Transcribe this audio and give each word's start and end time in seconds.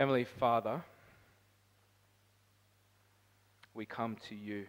Heavenly 0.00 0.24
Father, 0.24 0.82
we 3.74 3.84
come 3.84 4.16
to 4.30 4.34
you. 4.34 4.64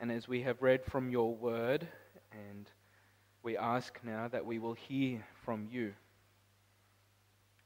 And 0.00 0.10
as 0.10 0.26
we 0.26 0.40
have 0.40 0.62
read 0.62 0.82
from 0.82 1.10
your 1.10 1.34
word, 1.34 1.86
and 2.32 2.70
we 3.42 3.58
ask 3.58 4.00
now 4.02 4.28
that 4.28 4.46
we 4.46 4.58
will 4.58 4.72
hear 4.72 5.26
from 5.44 5.68
you, 5.70 5.92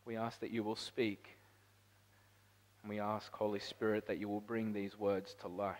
we 0.05 0.17
ask 0.17 0.41
that 0.41 0.51
you 0.51 0.65
will 0.65 0.75
speak. 0.75 1.37
And 2.83 2.91
we 2.91 2.99
ask, 2.99 3.33
Holy 3.33 3.61
Spirit, 3.61 4.09
that 4.09 4.19
you 4.19 4.29
will 4.29 4.41
bring 4.41 4.73
these 4.73 4.99
words 4.99 5.37
to 5.43 5.47
life. 5.47 5.77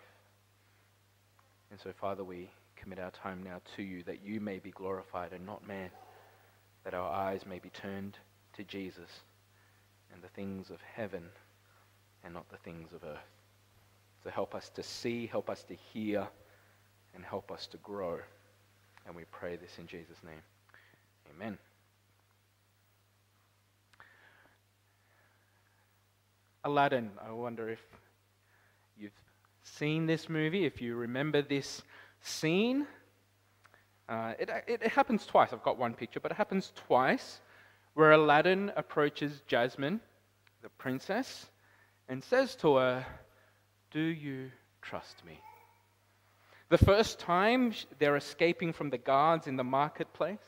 And 1.71 1.77
so, 1.77 1.91
Father, 1.91 2.23
we 2.23 2.49
commit 2.77 2.99
our 2.99 3.11
time 3.11 3.43
now 3.43 3.59
to 3.75 3.83
you 3.83 4.01
that 4.03 4.23
you 4.23 4.39
may 4.39 4.59
be 4.59 4.71
glorified 4.71 5.33
and 5.33 5.45
not 5.45 5.67
man, 5.67 5.89
that 6.85 6.93
our 6.93 7.11
eyes 7.11 7.45
may 7.45 7.59
be 7.59 7.69
turned 7.69 8.17
to 8.53 8.63
Jesus 8.63 9.09
and 10.13 10.23
the 10.23 10.27
things 10.29 10.69
of 10.69 10.79
heaven 10.81 11.23
and 12.23 12.33
not 12.33 12.49
the 12.49 12.57
things 12.57 12.93
of 12.93 13.03
earth. 13.03 13.17
So 14.23 14.29
help 14.29 14.55
us 14.55 14.69
to 14.69 14.83
see, 14.83 15.27
help 15.27 15.49
us 15.49 15.63
to 15.65 15.75
hear, 15.75 16.27
and 17.13 17.23
help 17.23 17.51
us 17.51 17.67
to 17.67 17.77
grow. 17.77 18.19
And 19.05 19.15
we 19.15 19.23
pray 19.31 19.55
this 19.55 19.77
in 19.77 19.87
Jesus' 19.87 20.17
name. 20.23 20.41
Amen. 21.35 21.57
Aladdin, 26.63 27.11
I 27.23 27.31
wonder 27.31 27.69
if 27.69 27.81
you've 28.97 29.11
seen 29.61 30.07
this 30.07 30.27
movie, 30.27 30.65
if 30.65 30.81
you 30.81 30.95
remember 30.95 31.43
this 31.43 31.83
scene. 32.21 32.87
Uh, 34.09 34.33
it, 34.39 34.49
it, 34.67 34.81
it 34.81 34.91
happens 34.91 35.27
twice. 35.27 35.53
I've 35.53 35.61
got 35.61 35.77
one 35.77 35.93
picture, 35.93 36.19
but 36.19 36.31
it 36.31 36.35
happens 36.35 36.71
twice 36.75 37.39
where 37.95 38.11
Aladdin 38.11 38.71
approaches 38.75 39.41
Jasmine, 39.47 39.99
the 40.61 40.69
princess, 40.69 41.47
and 42.07 42.23
says 42.23 42.55
to 42.57 42.75
her, 42.75 43.05
Do 43.89 44.01
you 44.01 44.51
trust 44.81 45.25
me? 45.25 45.39
The 46.69 46.77
first 46.77 47.19
time 47.19 47.73
they're 47.97 48.17
escaping 48.17 48.73
from 48.73 48.89
the 48.89 48.97
guards 48.97 49.47
in 49.47 49.55
the 49.55 49.63
marketplace 49.63 50.43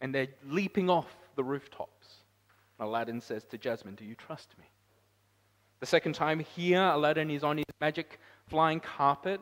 and 0.00 0.14
they're 0.14 0.28
leaping 0.46 0.88
off 0.88 1.08
the 1.34 1.44
rooftops. 1.44 2.06
Aladdin 2.78 3.20
says 3.20 3.44
to 3.46 3.58
Jasmine, 3.58 3.96
Do 3.96 4.04
you 4.04 4.14
trust 4.14 4.54
me? 4.58 4.64
The 5.80 5.86
second 5.86 6.14
time 6.14 6.38
here, 6.38 6.82
Aladdin 6.82 7.30
is 7.30 7.42
on 7.42 7.58
his 7.58 7.64
magic 7.80 8.20
flying 8.46 8.80
carpet 8.80 9.40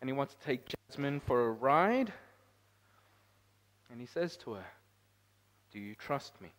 and 0.00 0.08
he 0.08 0.14
wants 0.14 0.34
to 0.34 0.46
take 0.46 0.72
Jasmine 0.88 1.20
for 1.20 1.46
a 1.46 1.52
ride. 1.52 2.12
And 3.90 4.00
he 4.00 4.06
says 4.06 4.36
to 4.38 4.54
her, 4.54 4.64
Do 5.72 5.78
you 5.78 5.94
trust 5.94 6.40
me? 6.40 6.52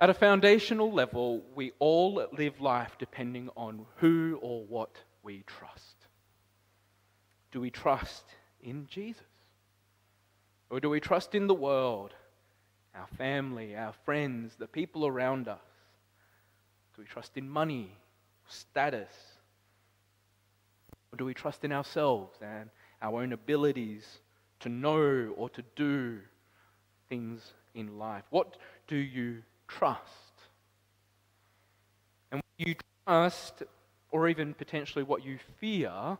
At 0.00 0.10
a 0.10 0.14
foundational 0.14 0.92
level, 0.92 1.42
we 1.56 1.72
all 1.80 2.24
live 2.32 2.60
life 2.60 2.96
depending 2.98 3.50
on 3.56 3.84
who 3.96 4.38
or 4.40 4.64
what 4.64 4.96
we 5.24 5.42
trust. 5.46 5.96
Do 7.50 7.60
we 7.60 7.70
trust 7.70 8.24
in 8.62 8.86
Jesus? 8.86 9.22
Or 10.70 10.78
do 10.78 10.88
we 10.88 11.00
trust 11.00 11.34
in 11.34 11.48
the 11.48 11.54
world, 11.54 12.12
our 12.94 13.08
family, 13.16 13.74
our 13.74 13.92
friends, 14.04 14.54
the 14.56 14.68
people 14.68 15.04
around 15.04 15.48
us? 15.48 15.58
Do 16.94 17.02
we 17.02 17.08
trust 17.08 17.36
in 17.36 17.48
money, 17.48 17.90
status? 18.46 19.12
Or 21.12 21.16
do 21.16 21.24
we 21.24 21.34
trust 21.34 21.64
in 21.64 21.72
ourselves 21.72 22.38
and 22.40 22.70
our 23.02 23.22
own 23.22 23.32
abilities 23.32 24.18
to 24.60 24.68
know 24.68 25.32
or 25.36 25.48
to 25.50 25.62
do 25.74 26.18
things 27.08 27.54
in 27.74 27.98
life? 27.98 28.24
What 28.30 28.56
do 28.86 28.96
you 28.96 29.42
trust? 29.68 30.02
And 32.32 32.40
what 32.40 32.66
you 32.66 32.74
trust, 33.06 33.62
or 34.10 34.28
even 34.28 34.54
potentially 34.54 35.04
what 35.04 35.24
you 35.24 35.38
fear, 35.60 36.18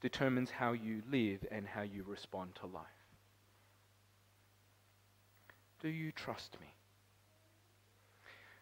determines 0.00 0.50
how 0.50 0.72
you 0.72 1.02
live 1.10 1.44
and 1.50 1.66
how 1.66 1.82
you 1.82 2.04
respond 2.06 2.54
to 2.60 2.66
life. 2.66 2.84
Do 5.80 5.88
you 5.88 6.12
trust 6.12 6.56
me? 6.60 6.66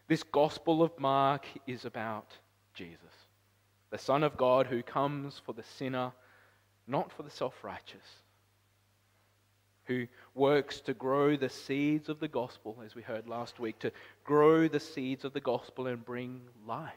This 0.09 0.23
Gospel 0.23 0.83
of 0.83 0.99
Mark 0.99 1.47
is 1.67 1.85
about 1.85 2.33
Jesus, 2.75 3.01
the 3.91 3.99
Son 3.99 4.23
of 4.23 4.37
God 4.37 4.67
who 4.67 4.83
comes 4.83 5.41
for 5.45 5.53
the 5.53 5.65
sinner, 5.65 6.13
not 6.87 7.11
for 7.11 7.23
the 7.23 7.31
self 7.31 7.65
righteous, 7.65 8.07
who 9.87 10.07
works 10.35 10.81
to 10.81 10.95
grow 10.95 11.37
the 11.37 11.49
seeds 11.49 12.09
of 12.09 12.21
the 12.21 12.29
gospel, 12.29 12.77
as 12.85 12.95
we 12.95 13.03
heard 13.03 13.29
last 13.29 13.61
week, 13.61 13.79
to 13.81 13.93
grow 14.25 14.69
the 14.69 14.81
seeds 14.81 15.25
of 15.25 15.33
the 15.33 15.41
gospel 15.41 15.87
and 15.87 16.05
bring 16.05 16.41
life. 16.67 16.93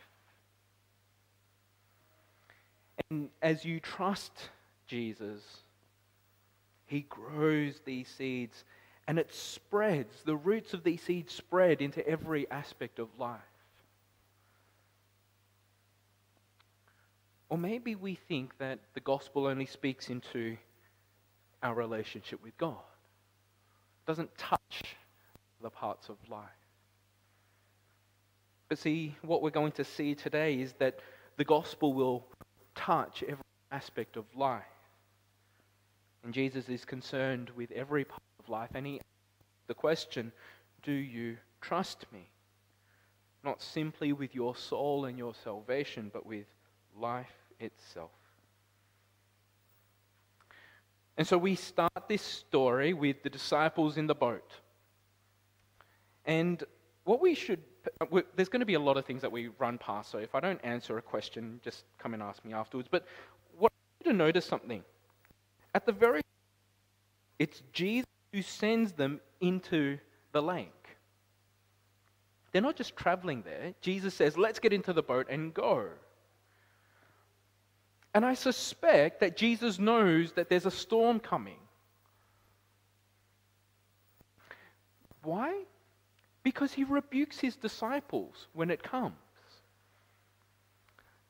And 3.09 3.29
as 3.41 3.63
you 3.63 3.79
trust 3.79 4.49
Jesus, 4.87 5.41
he 6.85 7.01
grows 7.01 7.79
these 7.85 8.07
seeds 8.07 8.63
and 9.07 9.17
it 9.17 9.33
spreads. 9.33 10.23
The 10.23 10.35
roots 10.35 10.73
of 10.73 10.83
these 10.83 11.01
seeds 11.01 11.33
spread 11.33 11.81
into 11.81 12.07
every 12.07 12.49
aspect 12.51 12.99
of 12.99 13.07
life. 13.17 13.39
Or 17.49 17.57
maybe 17.57 17.95
we 17.95 18.15
think 18.15 18.57
that 18.59 18.79
the 18.93 18.99
gospel 18.99 19.47
only 19.47 19.65
speaks 19.65 20.09
into 20.09 20.57
our 21.61 21.73
relationship 21.73 22.41
with 22.43 22.57
God, 22.57 22.77
it 22.77 24.07
doesn't 24.07 24.35
touch 24.37 24.95
the 25.61 25.69
parts 25.69 26.09
of 26.09 26.17
life. 26.29 26.47
But 28.69 28.77
see, 28.77 29.15
what 29.23 29.41
we're 29.41 29.49
going 29.49 29.71
to 29.73 29.83
see 29.83 30.15
today 30.15 30.59
is 30.61 30.73
that 30.79 30.99
the 31.37 31.43
gospel 31.43 31.93
will 31.93 32.25
touch 32.75 33.23
every 33.23 33.43
aspect 33.71 34.15
of 34.15 34.25
life. 34.35 34.63
And 36.23 36.33
Jesus 36.33 36.69
is 36.69 36.85
concerned 36.85 37.49
with 37.55 37.71
every 37.71 38.05
part 38.05 38.21
of 38.39 38.49
life. 38.49 38.69
And 38.73 38.85
he 38.85 39.01
the 39.67 39.73
question, 39.73 40.31
do 40.83 40.91
you 40.91 41.37
trust 41.61 42.05
me? 42.11 42.27
Not 43.43 43.61
simply 43.61 44.11
with 44.11 44.35
your 44.35 44.55
soul 44.55 45.05
and 45.05 45.17
your 45.17 45.33
salvation, 45.43 46.09
but 46.11 46.25
with 46.25 46.47
life 46.97 47.27
itself. 47.59 48.11
And 51.19 51.27
so 51.27 51.37
we 51.37 51.55
start 51.55 52.07
this 52.07 52.21
story 52.21 52.93
with 52.93 53.23
the 53.23 53.29
disciples 53.29 53.97
in 53.97 54.07
the 54.07 54.15
boat. 54.15 54.53
And 56.23 56.63
what 57.03 57.19
we 57.19 57.35
should, 57.35 57.59
uh, 57.99 58.21
there's 58.37 58.47
going 58.47 58.61
to 58.61 58.65
be 58.65 58.75
a 58.75 58.79
lot 58.79 58.95
of 58.95 59.05
things 59.05 59.21
that 59.23 59.29
we 59.29 59.49
run 59.59 59.77
past. 59.79 60.11
So 60.11 60.19
if 60.19 60.33
I 60.33 60.39
don't 60.39 60.61
answer 60.63 60.97
a 60.97 61.01
question, 61.01 61.59
just 61.61 61.83
come 61.97 62.13
and 62.13 62.23
ask 62.23 62.45
me 62.45 62.53
afterwards. 62.53 62.87
But 62.89 63.05
what 63.57 63.69
I 63.69 63.75
want 63.75 64.05
you 64.05 64.11
to 64.13 64.17
notice 64.17 64.45
something. 64.45 64.81
At 65.75 65.85
the 65.85 65.91
very, 65.91 66.21
it's 67.37 67.63
Jesus 67.73 68.07
who 68.31 68.41
sends 68.41 68.93
them 68.93 69.19
into 69.41 69.97
the 70.31 70.41
lake. 70.41 70.71
They're 72.53 72.61
not 72.61 72.77
just 72.77 72.95
traveling 72.95 73.41
there. 73.41 73.73
Jesus 73.81 74.13
says, 74.13 74.37
let's 74.37 74.59
get 74.59 74.71
into 74.71 74.93
the 74.93 75.03
boat 75.03 75.27
and 75.29 75.53
go. 75.53 75.89
And 78.13 78.25
I 78.25 78.33
suspect 78.33 79.19
that 79.19 79.37
Jesus 79.37 79.77
knows 79.77 80.31
that 80.33 80.49
there's 80.49 80.65
a 80.65 80.71
storm 80.71 81.19
coming. 81.19 81.59
Why? 85.23 85.63
Because 86.43 86.73
he 86.73 86.83
rebukes 86.83 87.39
his 87.39 87.55
disciples 87.55 88.47
when 88.53 88.71
it 88.71 88.81
comes. 88.81 89.15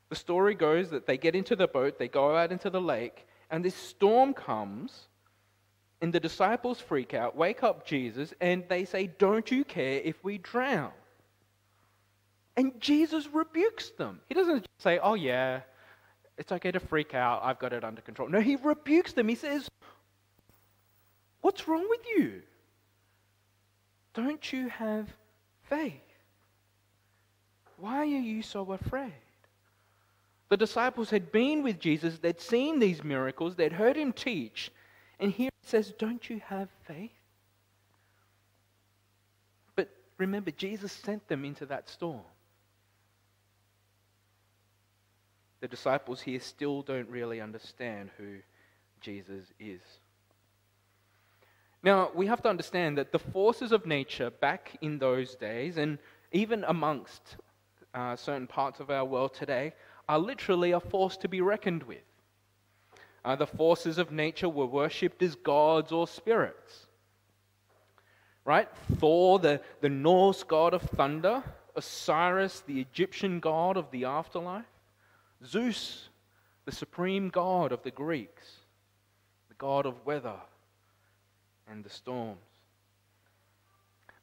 The 0.09 0.15
story 0.15 0.55
goes 0.55 0.89
that 0.89 1.05
they 1.05 1.17
get 1.17 1.35
into 1.35 1.55
the 1.55 1.67
boat, 1.67 1.99
they 1.99 2.07
go 2.07 2.35
out 2.35 2.51
into 2.51 2.69
the 2.69 2.81
lake, 2.81 3.27
and 3.51 3.63
this 3.63 3.75
storm 3.75 4.33
comes, 4.33 5.07
and 6.01 6.13
the 6.13 6.19
disciples 6.19 6.79
freak 6.79 7.13
out, 7.13 7.35
wake 7.35 7.61
up 7.61 7.85
Jesus, 7.85 8.33
and 8.39 8.63
they 8.69 8.85
say, 8.85 9.07
Don't 9.07 9.51
you 9.51 9.63
care 9.63 10.01
if 10.03 10.23
we 10.23 10.37
drown? 10.37 10.91
And 12.55 12.79
Jesus 12.79 13.27
rebukes 13.31 13.91
them. 13.91 14.19
He 14.27 14.33
doesn't 14.33 14.65
say, 14.79 14.99
Oh, 15.01 15.13
yeah, 15.13 15.61
it's 16.39 16.53
okay 16.53 16.71
to 16.71 16.79
freak 16.79 17.13
out. 17.13 17.41
I've 17.43 17.59
got 17.59 17.73
it 17.73 17.83
under 17.83 18.01
control. 18.01 18.29
No, 18.29 18.39
he 18.39 18.55
rebukes 18.55 19.11
them. 19.11 19.27
He 19.27 19.35
says, 19.35 19.67
What's 21.41 21.67
wrong 21.67 21.85
with 21.89 21.99
you? 22.15 22.41
Don't 24.13 24.51
you 24.51 24.69
have 24.69 25.07
faith? 25.69 25.93
Why 27.77 27.97
are 27.97 28.05
you 28.05 28.41
so 28.41 28.71
afraid? 28.71 29.13
The 30.47 30.57
disciples 30.57 31.09
had 31.09 31.31
been 31.31 31.61
with 31.61 31.79
Jesus, 31.79 32.17
they'd 32.17 32.41
seen 32.41 32.79
these 32.79 33.03
miracles, 33.03 33.55
they'd 33.55 33.71
heard 33.71 33.95
him 33.95 34.11
teach, 34.11 34.71
and 35.19 35.31
here 35.31 35.47
it 35.49 35.69
says, 35.69 35.93
Don't 35.99 36.27
you 36.29 36.41
have 36.45 36.69
faith? 36.87 37.11
But 39.75 39.89
remember, 40.17 40.51
Jesus 40.51 40.91
sent 40.91 41.27
them 41.27 41.45
into 41.45 41.65
that 41.67 41.87
storm. 41.87 42.21
The 45.61 45.67
disciples 45.67 46.21
here 46.21 46.39
still 46.39 46.81
don't 46.81 47.09
really 47.09 47.41
understand 47.41 48.09
who 48.17 48.37
Jesus 49.01 49.45
is. 49.59 49.81
Now, 51.81 52.11
we 52.13 52.27
have 52.27 52.41
to 52.43 52.49
understand 52.49 52.97
that 52.97 53.11
the 53.11 53.19
forces 53.19 53.71
of 53.71 53.85
nature 53.85 54.29
back 54.29 54.77
in 54.81 54.99
those 54.99 55.35
days, 55.35 55.77
and 55.77 55.97
even 56.31 56.63
amongst 56.65 57.37
uh, 57.93 58.15
certain 58.15 58.47
parts 58.47 58.79
of 58.79 58.89
our 58.89 59.05
world 59.05 59.33
today, 59.33 59.73
are 60.07 60.19
literally 60.19 60.71
a 60.71 60.79
force 60.79 61.15
to 61.17 61.29
be 61.29 61.41
reckoned 61.41 61.83
with. 61.83 62.03
Uh, 63.23 63.35
the 63.35 63.47
forces 63.47 63.97
of 63.97 64.11
nature 64.11 64.49
were 64.49 64.65
worshipped 64.65 65.21
as 65.21 65.35
gods 65.35 65.91
or 65.91 66.07
spirits. 66.07 66.87
Right? 68.45 68.67
Thor, 68.97 69.39
the, 69.39 69.61
the 69.81 69.89
Norse 69.89 70.43
god 70.43 70.73
of 70.73 70.81
thunder, 70.81 71.43
Osiris, 71.75 72.61
the 72.65 72.81
Egyptian 72.81 73.39
god 73.39 73.77
of 73.77 73.91
the 73.91 74.05
afterlife, 74.05 74.65
Zeus, 75.45 76.09
the 76.65 76.71
supreme 76.71 77.29
god 77.29 77.71
of 77.71 77.83
the 77.83 77.91
Greeks, 77.91 78.57
the 79.47 79.55
god 79.55 79.85
of 79.85 80.05
weather 80.05 80.39
and 81.67 81.83
the 81.83 81.89
storms. 81.89 82.39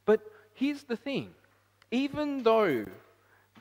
But 0.04 0.20
here's 0.54 0.84
the 0.84 0.96
thing 0.96 1.34
even 1.90 2.42
though 2.42 2.84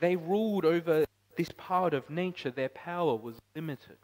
they 0.00 0.16
ruled 0.16 0.64
over 0.64 1.04
this 1.36 1.50
part 1.56 1.94
of 1.94 2.08
nature, 2.10 2.50
their 2.50 2.68
power 2.70 3.14
was 3.14 3.36
limited. 3.54 3.96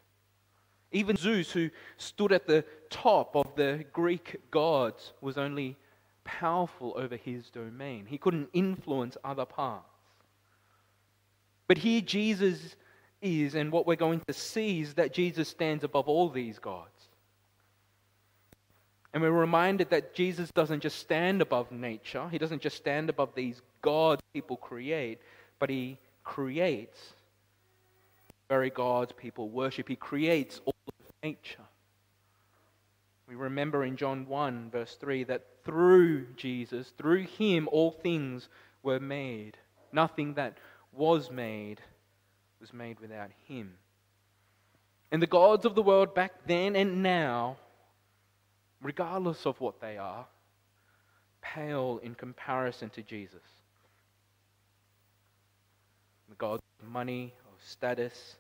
Even 0.93 1.16
Zeus, 1.16 1.50
who 1.50 1.70
stood 1.96 2.32
at 2.32 2.46
the 2.46 2.64
top 2.90 3.34
of 3.34 3.54
the 3.56 3.84
Greek 3.93 4.40
gods, 4.50 5.12
was 5.22 5.38
only 5.38 5.76
powerful 6.25 6.93
over 6.96 7.16
his 7.16 7.49
domain. 7.49 8.04
He 8.06 8.19
couldn't 8.19 8.50
influence 8.52 9.16
other 9.25 9.46
parts. 9.46 9.87
But 11.66 11.78
here 11.78 12.02
Jesus 12.02 12.76
is, 13.23 13.55
and 13.55 13.73
what 13.73 13.87
we're 13.87 13.97
going 13.97 14.21
to 14.27 14.33
see 14.33 14.81
is 14.81 14.95
that 14.95 15.15
Jesus 15.15 15.49
stands 15.49 15.85
above 15.85 16.09
all 16.09 16.29
these 16.29 16.59
gods. 16.59 16.89
And 19.15 19.23
we're 19.23 19.31
reminded 19.31 19.91
that 19.91 20.15
Jesus 20.15 20.51
doesn't 20.51 20.81
just 20.81 20.99
stand 20.99 21.41
above 21.41 21.71
nature, 21.71 22.29
he 22.31 22.39
doesn't 22.39 22.63
just 22.63 22.77
stand 22.77 23.09
above 23.09 23.35
these 23.35 23.63
gods 23.81 24.23
people 24.33 24.57
create, 24.57 25.21
but 25.59 25.71
he 25.71 25.99
creates 26.25 27.15
very 28.49 28.71
gods 28.71 29.13
people 29.13 29.49
worship. 29.49 29.89
He 29.89 29.97
creates 29.97 30.61
all 30.67 30.75
of 30.89 31.07
nature. 31.23 31.63
We 33.29 33.35
remember 33.35 33.85
in 33.85 33.97
John 33.97 34.27
1, 34.27 34.71
verse 34.71 34.97
3, 35.01 35.25
that 35.25 35.47
through 35.65 36.27
Jesus, 36.37 36.93
through 36.99 37.23
him, 37.23 37.69
all 37.73 37.91
things 37.91 38.49
were 38.83 39.01
made. 39.01 39.57
Nothing 39.93 40.35
that 40.35 40.59
was 40.93 41.31
made 41.31 41.81
was 42.62 42.73
made 42.73 43.00
without 43.00 43.31
him. 43.49 43.75
And 45.11 45.20
the 45.20 45.26
gods 45.26 45.67
of 45.67 45.75
the 45.75 45.82
world 45.82 46.14
back 46.14 46.32
then 46.47 46.76
and 46.76 47.03
now, 47.03 47.56
regardless 48.81 49.44
of 49.44 49.61
what 49.61 49.81
they 49.81 49.99
are, 49.99 50.25
pale 51.43 52.00
in 52.03 52.14
comparison 52.14 52.88
to 52.91 53.03
Jesus. 53.03 53.43
The 56.31 56.37
gods 56.37 56.62
of 56.81 56.88
money, 56.88 57.35
of 57.53 57.69
status, 57.69 58.37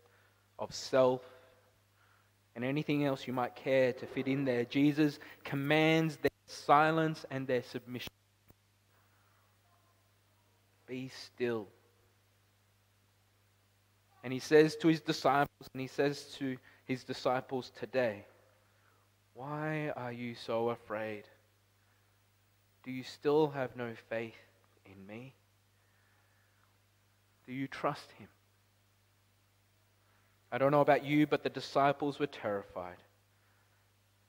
of 0.58 0.72
self, 0.72 1.20
and 2.54 2.64
anything 2.64 3.04
else 3.04 3.26
you 3.26 3.32
might 3.32 3.56
care 3.56 3.92
to 3.92 4.06
fit 4.06 4.28
in 4.28 4.44
there. 4.44 4.64
Jesus 4.64 5.18
commands 5.42 6.16
their 6.18 6.30
silence 6.46 7.26
and 7.30 7.46
their 7.46 7.62
submission. 7.64 8.12
Be 10.86 11.08
still. 11.08 11.66
And 14.24 14.32
he 14.32 14.38
says 14.38 14.76
to 14.76 14.88
his 14.88 15.00
disciples, 15.00 15.68
and 15.72 15.80
he 15.80 15.88
says 15.88 16.24
to 16.38 16.56
his 16.84 17.04
disciples 17.04 17.72
today, 17.78 18.24
Why 19.34 19.92
are 19.96 20.12
you 20.12 20.34
so 20.34 20.70
afraid? 20.70 21.24
Do 22.84 22.90
you 22.90 23.02
still 23.02 23.50
have 23.50 23.76
no 23.76 23.92
faith 24.08 24.34
in 24.86 25.06
me? 25.06 25.34
Do 27.46 27.52
you 27.52 27.66
trust 27.66 28.10
him? 28.12 28.28
I 30.52 30.58
don't 30.58 30.70
know 30.70 30.80
about 30.80 31.04
you, 31.04 31.26
but 31.26 31.42
the 31.42 31.48
disciples 31.48 32.18
were 32.18 32.26
terrified. 32.26 32.98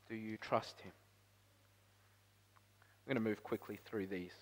Do 0.10 0.16
you 0.16 0.38
trust 0.38 0.80
him? 0.82 0.92
I'm 3.06 3.14
going 3.14 3.24
to 3.24 3.30
move 3.30 3.44
quickly 3.44 3.78
through 3.86 4.08
these. 4.08 4.34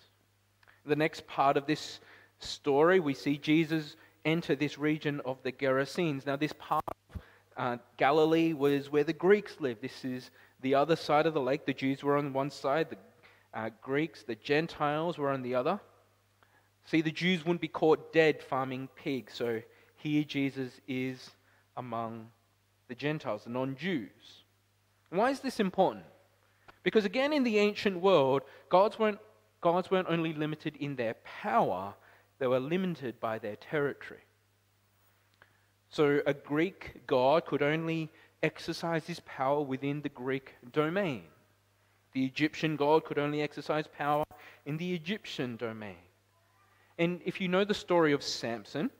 The 0.86 0.96
next 0.96 1.26
part 1.26 1.56
of 1.56 1.66
this 1.66 2.00
story, 2.38 3.00
we 3.00 3.14
see 3.14 3.36
Jesus 3.36 3.96
enter 4.24 4.54
this 4.54 4.78
region 4.78 5.20
of 5.24 5.42
the 5.42 5.52
Gerasenes. 5.52 6.26
Now, 6.26 6.36
this 6.36 6.52
part 6.58 6.84
of 7.14 7.20
uh, 7.56 7.76
Galilee 7.96 8.52
was 8.52 8.90
where 8.90 9.04
the 9.04 9.12
Greeks 9.12 9.56
lived. 9.60 9.82
This 9.82 10.04
is 10.04 10.30
the 10.60 10.74
other 10.74 10.96
side 10.96 11.26
of 11.26 11.34
the 11.34 11.40
lake. 11.40 11.66
The 11.66 11.74
Jews 11.74 12.02
were 12.02 12.16
on 12.16 12.32
one 12.32 12.50
side, 12.50 12.90
the 12.90 12.98
uh, 13.54 13.70
Greeks, 13.82 14.22
the 14.22 14.36
Gentiles 14.36 15.18
were 15.18 15.30
on 15.30 15.42
the 15.42 15.54
other. 15.54 15.80
See, 16.84 17.00
the 17.00 17.12
Jews 17.12 17.44
wouldn't 17.44 17.60
be 17.60 17.68
caught 17.68 18.12
dead 18.12 18.42
farming 18.42 18.88
pigs, 18.96 19.34
so 19.34 19.60
here 19.96 20.24
Jesus 20.24 20.80
is 20.88 21.30
among 21.76 22.28
the 22.88 22.94
Gentiles, 22.94 23.44
the 23.44 23.50
non 23.50 23.76
Jews. 23.76 24.44
Why 25.10 25.30
is 25.30 25.40
this 25.40 25.60
important? 25.60 26.04
Because 26.82 27.04
again, 27.04 27.32
in 27.32 27.44
the 27.44 27.58
ancient 27.58 28.00
world, 28.00 28.42
gods 28.68 28.98
weren't, 28.98 29.18
gods 29.60 29.90
weren't 29.90 30.08
only 30.08 30.32
limited 30.32 30.76
in 30.76 30.96
their 30.96 31.14
power, 31.24 31.94
they 32.42 32.48
were 32.48 32.58
limited 32.58 33.20
by 33.20 33.38
their 33.38 33.54
territory. 33.54 34.24
So 35.90 36.22
a 36.26 36.34
Greek 36.34 37.06
god 37.06 37.46
could 37.46 37.62
only 37.62 38.10
exercise 38.42 39.06
his 39.06 39.20
power 39.20 39.62
within 39.62 40.02
the 40.02 40.08
Greek 40.08 40.56
domain. 40.72 41.22
The 42.14 42.24
Egyptian 42.24 42.74
god 42.74 43.04
could 43.04 43.20
only 43.20 43.42
exercise 43.42 43.86
power 43.86 44.24
in 44.66 44.76
the 44.76 44.92
Egyptian 44.92 45.54
domain. 45.54 46.02
And 46.98 47.20
if 47.24 47.40
you 47.40 47.46
know 47.46 47.64
the 47.64 47.74
story 47.74 48.12
of 48.12 48.24
Samson, 48.24 48.90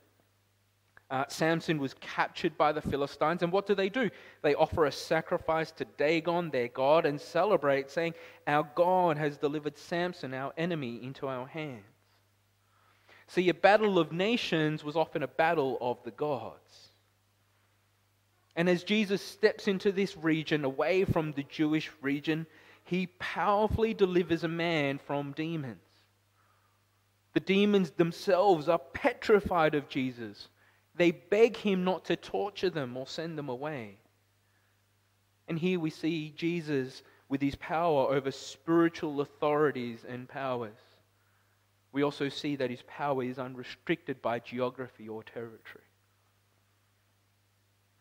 uh, 1.09 1.25
Samson 1.27 1.79
was 1.79 1.95
captured 1.95 2.57
by 2.57 2.71
the 2.71 2.81
Philistines, 2.81 3.43
and 3.43 3.51
what 3.51 3.67
do 3.67 3.75
they 3.75 3.89
do? 3.89 4.09
They 4.41 4.55
offer 4.55 4.85
a 4.85 4.91
sacrifice 4.93 5.71
to 5.71 5.85
Dagon, 5.97 6.49
their 6.49 6.69
god, 6.69 7.05
and 7.05 7.19
celebrate, 7.19 7.91
saying, 7.91 8.13
Our 8.47 8.65
God 8.73 9.17
has 9.17 9.35
delivered 9.35 9.77
Samson, 9.77 10.33
our 10.33 10.53
enemy, 10.55 11.03
into 11.03 11.27
our 11.27 11.45
hands. 11.45 11.92
See, 13.27 13.49
a 13.49 13.53
battle 13.53 13.99
of 13.99 14.11
nations 14.11 14.83
was 14.83 14.95
often 14.95 15.23
a 15.23 15.27
battle 15.27 15.77
of 15.81 16.03
the 16.03 16.11
gods. 16.11 16.89
And 18.55 18.69
as 18.69 18.83
Jesus 18.83 19.21
steps 19.21 19.67
into 19.67 19.91
this 19.91 20.15
region, 20.15 20.63
away 20.63 21.05
from 21.05 21.31
the 21.31 21.43
Jewish 21.43 21.89
region, 22.01 22.45
he 22.83 23.07
powerfully 23.19 23.93
delivers 23.93 24.43
a 24.43 24.49
man 24.49 24.99
from 24.99 25.31
demons. 25.31 25.79
The 27.33 27.39
demons 27.39 27.91
themselves 27.91 28.69
are 28.69 28.77
petrified 28.77 29.73
of 29.73 29.89
Jesus 29.89 30.49
they 30.95 31.11
beg 31.11 31.57
him 31.57 31.83
not 31.83 32.05
to 32.05 32.15
torture 32.15 32.69
them 32.69 32.95
or 32.95 33.07
send 33.07 33.37
them 33.37 33.49
away. 33.49 33.97
And 35.47 35.57
here 35.57 35.79
we 35.79 35.89
see 35.89 36.33
Jesus 36.35 37.03
with 37.29 37.41
his 37.41 37.55
power 37.55 38.13
over 38.13 38.31
spiritual 38.31 39.21
authorities 39.21 40.05
and 40.07 40.29
powers. 40.29 40.77
We 41.93 42.03
also 42.03 42.27
see 42.27 42.55
that 42.57 42.71
his 42.71 42.81
power 42.87 43.23
is 43.23 43.37
unrestricted 43.37 44.21
by 44.21 44.39
geography 44.39 45.07
or 45.07 45.23
territory. 45.23 45.85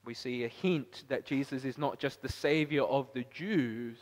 We 0.04 0.14
see 0.14 0.42
a 0.42 0.49
hint 0.49 1.04
that 1.08 1.26
Jesus 1.26 1.64
is 1.64 1.78
not 1.78 2.00
just 2.00 2.22
the 2.22 2.32
Savior 2.32 2.82
of 2.82 3.12
the 3.12 3.25
Jews, 3.30 3.99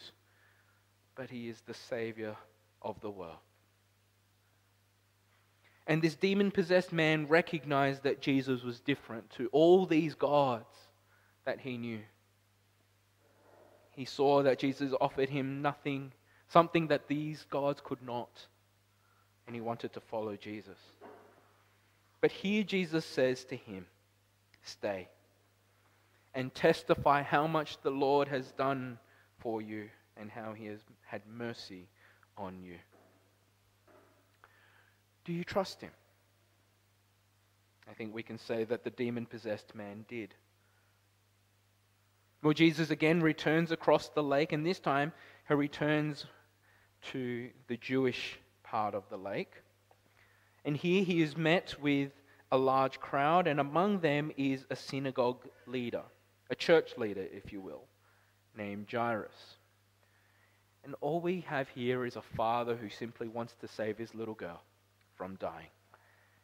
but 1.16 1.28
he 1.28 1.48
is 1.48 1.60
the 1.66 1.74
Savior 1.74 2.36
of 2.80 3.00
the 3.00 3.10
world. 3.10 3.36
And 5.86 6.00
this 6.00 6.14
demon 6.14 6.52
possessed 6.52 6.92
man 6.92 7.26
recognized 7.26 8.04
that 8.04 8.22
Jesus 8.22 8.62
was 8.62 8.78
different 8.78 9.28
to 9.30 9.48
all 9.48 9.86
these 9.86 10.14
gods 10.14 10.76
that 11.44 11.58
he 11.60 11.76
knew. 11.76 12.00
He 13.90 14.04
saw 14.04 14.44
that 14.44 14.60
Jesus 14.60 14.92
offered 15.00 15.28
him 15.28 15.62
nothing, 15.62 16.12
something 16.48 16.86
that 16.86 17.08
these 17.08 17.44
gods 17.50 17.80
could 17.84 18.02
not, 18.02 18.46
and 19.50 19.54
he 19.56 19.60
wanted 19.60 19.92
to 19.92 20.00
follow 20.00 20.36
Jesus. 20.36 20.78
But 22.20 22.30
here 22.30 22.62
Jesus 22.62 23.04
says 23.04 23.42
to 23.46 23.56
him, 23.56 23.84
Stay 24.62 25.08
and 26.32 26.54
testify 26.54 27.22
how 27.22 27.48
much 27.48 27.76
the 27.82 27.90
Lord 27.90 28.28
has 28.28 28.52
done 28.52 28.96
for 29.40 29.60
you 29.60 29.88
and 30.16 30.30
how 30.30 30.52
he 30.52 30.66
has 30.66 30.78
had 31.04 31.22
mercy 31.28 31.88
on 32.38 32.62
you. 32.62 32.76
Do 35.24 35.32
you 35.32 35.42
trust 35.42 35.80
him? 35.80 35.90
I 37.90 37.94
think 37.94 38.14
we 38.14 38.22
can 38.22 38.38
say 38.38 38.62
that 38.62 38.84
the 38.84 38.90
demon 38.90 39.26
possessed 39.26 39.74
man 39.74 40.04
did. 40.06 40.32
Well, 42.40 42.54
Jesus 42.54 42.90
again 42.90 43.20
returns 43.20 43.72
across 43.72 44.10
the 44.10 44.22
lake, 44.22 44.52
and 44.52 44.64
this 44.64 44.78
time 44.78 45.12
he 45.48 45.54
returns 45.54 46.24
to 47.10 47.50
the 47.66 47.78
Jewish 47.78 48.38
part 48.70 48.94
of 48.94 49.02
the 49.10 49.16
lake. 49.16 49.52
And 50.64 50.76
here 50.76 51.02
he 51.02 51.22
is 51.22 51.36
met 51.36 51.74
with 51.80 52.12
a 52.52 52.58
large 52.58 53.00
crowd, 53.00 53.46
and 53.46 53.58
among 53.58 54.00
them 54.00 54.30
is 54.36 54.64
a 54.70 54.76
synagogue 54.76 55.44
leader, 55.66 56.02
a 56.50 56.54
church 56.54 56.96
leader, 56.96 57.26
if 57.32 57.52
you 57.52 57.60
will, 57.60 57.84
named 58.56 58.86
Jairus. 58.90 59.56
And 60.84 60.94
all 61.00 61.20
we 61.20 61.40
have 61.48 61.68
here 61.68 62.04
is 62.04 62.16
a 62.16 62.22
father 62.22 62.76
who 62.76 62.88
simply 62.88 63.28
wants 63.28 63.54
to 63.60 63.68
save 63.68 63.98
his 63.98 64.14
little 64.14 64.34
girl 64.34 64.62
from 65.16 65.36
dying. 65.36 65.68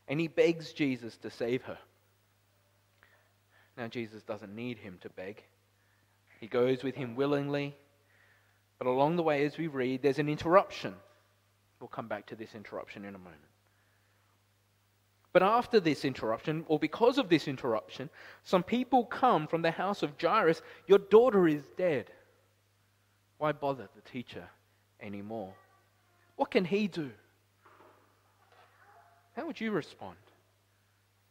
And 0.08 0.20
he 0.20 0.28
begs 0.28 0.72
Jesus 0.72 1.16
to 1.18 1.30
save 1.30 1.62
her. 1.62 1.78
Now, 3.76 3.88
Jesus 3.88 4.22
doesn't 4.22 4.54
need 4.54 4.78
him 4.78 4.98
to 5.02 5.08
beg, 5.10 5.42
he 6.40 6.46
goes 6.46 6.82
with 6.82 6.94
him 6.94 7.16
willingly. 7.16 7.74
But 8.78 8.88
along 8.88 9.16
the 9.16 9.22
way, 9.22 9.46
as 9.46 9.56
we 9.56 9.68
read, 9.68 10.02
there's 10.02 10.18
an 10.18 10.28
interruption. 10.28 10.94
We'll 11.86 12.02
come 12.02 12.08
back 12.08 12.26
to 12.26 12.34
this 12.34 12.56
interruption 12.56 13.04
in 13.04 13.14
a 13.14 13.18
moment. 13.18 13.44
But 15.32 15.44
after 15.44 15.78
this 15.78 16.04
interruption, 16.04 16.64
or 16.66 16.80
because 16.80 17.16
of 17.16 17.28
this 17.28 17.46
interruption, 17.46 18.10
some 18.42 18.64
people 18.64 19.04
come 19.04 19.46
from 19.46 19.62
the 19.62 19.70
house 19.70 20.02
of 20.02 20.20
Jairus. 20.20 20.62
Your 20.88 20.98
daughter 20.98 21.46
is 21.46 21.62
dead. 21.76 22.10
Why 23.38 23.52
bother 23.52 23.88
the 23.94 24.10
teacher 24.10 24.48
anymore? 25.00 25.54
What 26.34 26.50
can 26.50 26.64
he 26.64 26.88
do? 26.88 27.12
How 29.36 29.46
would 29.46 29.60
you 29.60 29.70
respond? 29.70 30.16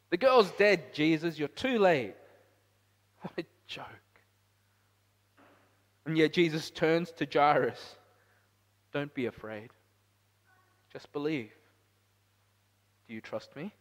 The 0.10 0.16
girl's 0.16 0.52
dead, 0.52 0.94
Jesus. 0.94 1.38
You're 1.38 1.50
too 1.50 1.80
late. 1.80 2.16
What 3.20 3.34
a 3.40 3.44
joke. 3.68 3.86
And 6.06 6.18
yet 6.18 6.32
Jesus 6.32 6.70
turns 6.70 7.12
to 7.18 7.28
Jairus. 7.30 7.98
Don't 8.94 9.14
be 9.14 9.26
afraid. 9.26 9.72
Just 10.96 11.12
believe. 11.12 11.52
Do 13.06 13.14
you 13.14 13.20
trust 13.20 13.54
me? 13.54 13.74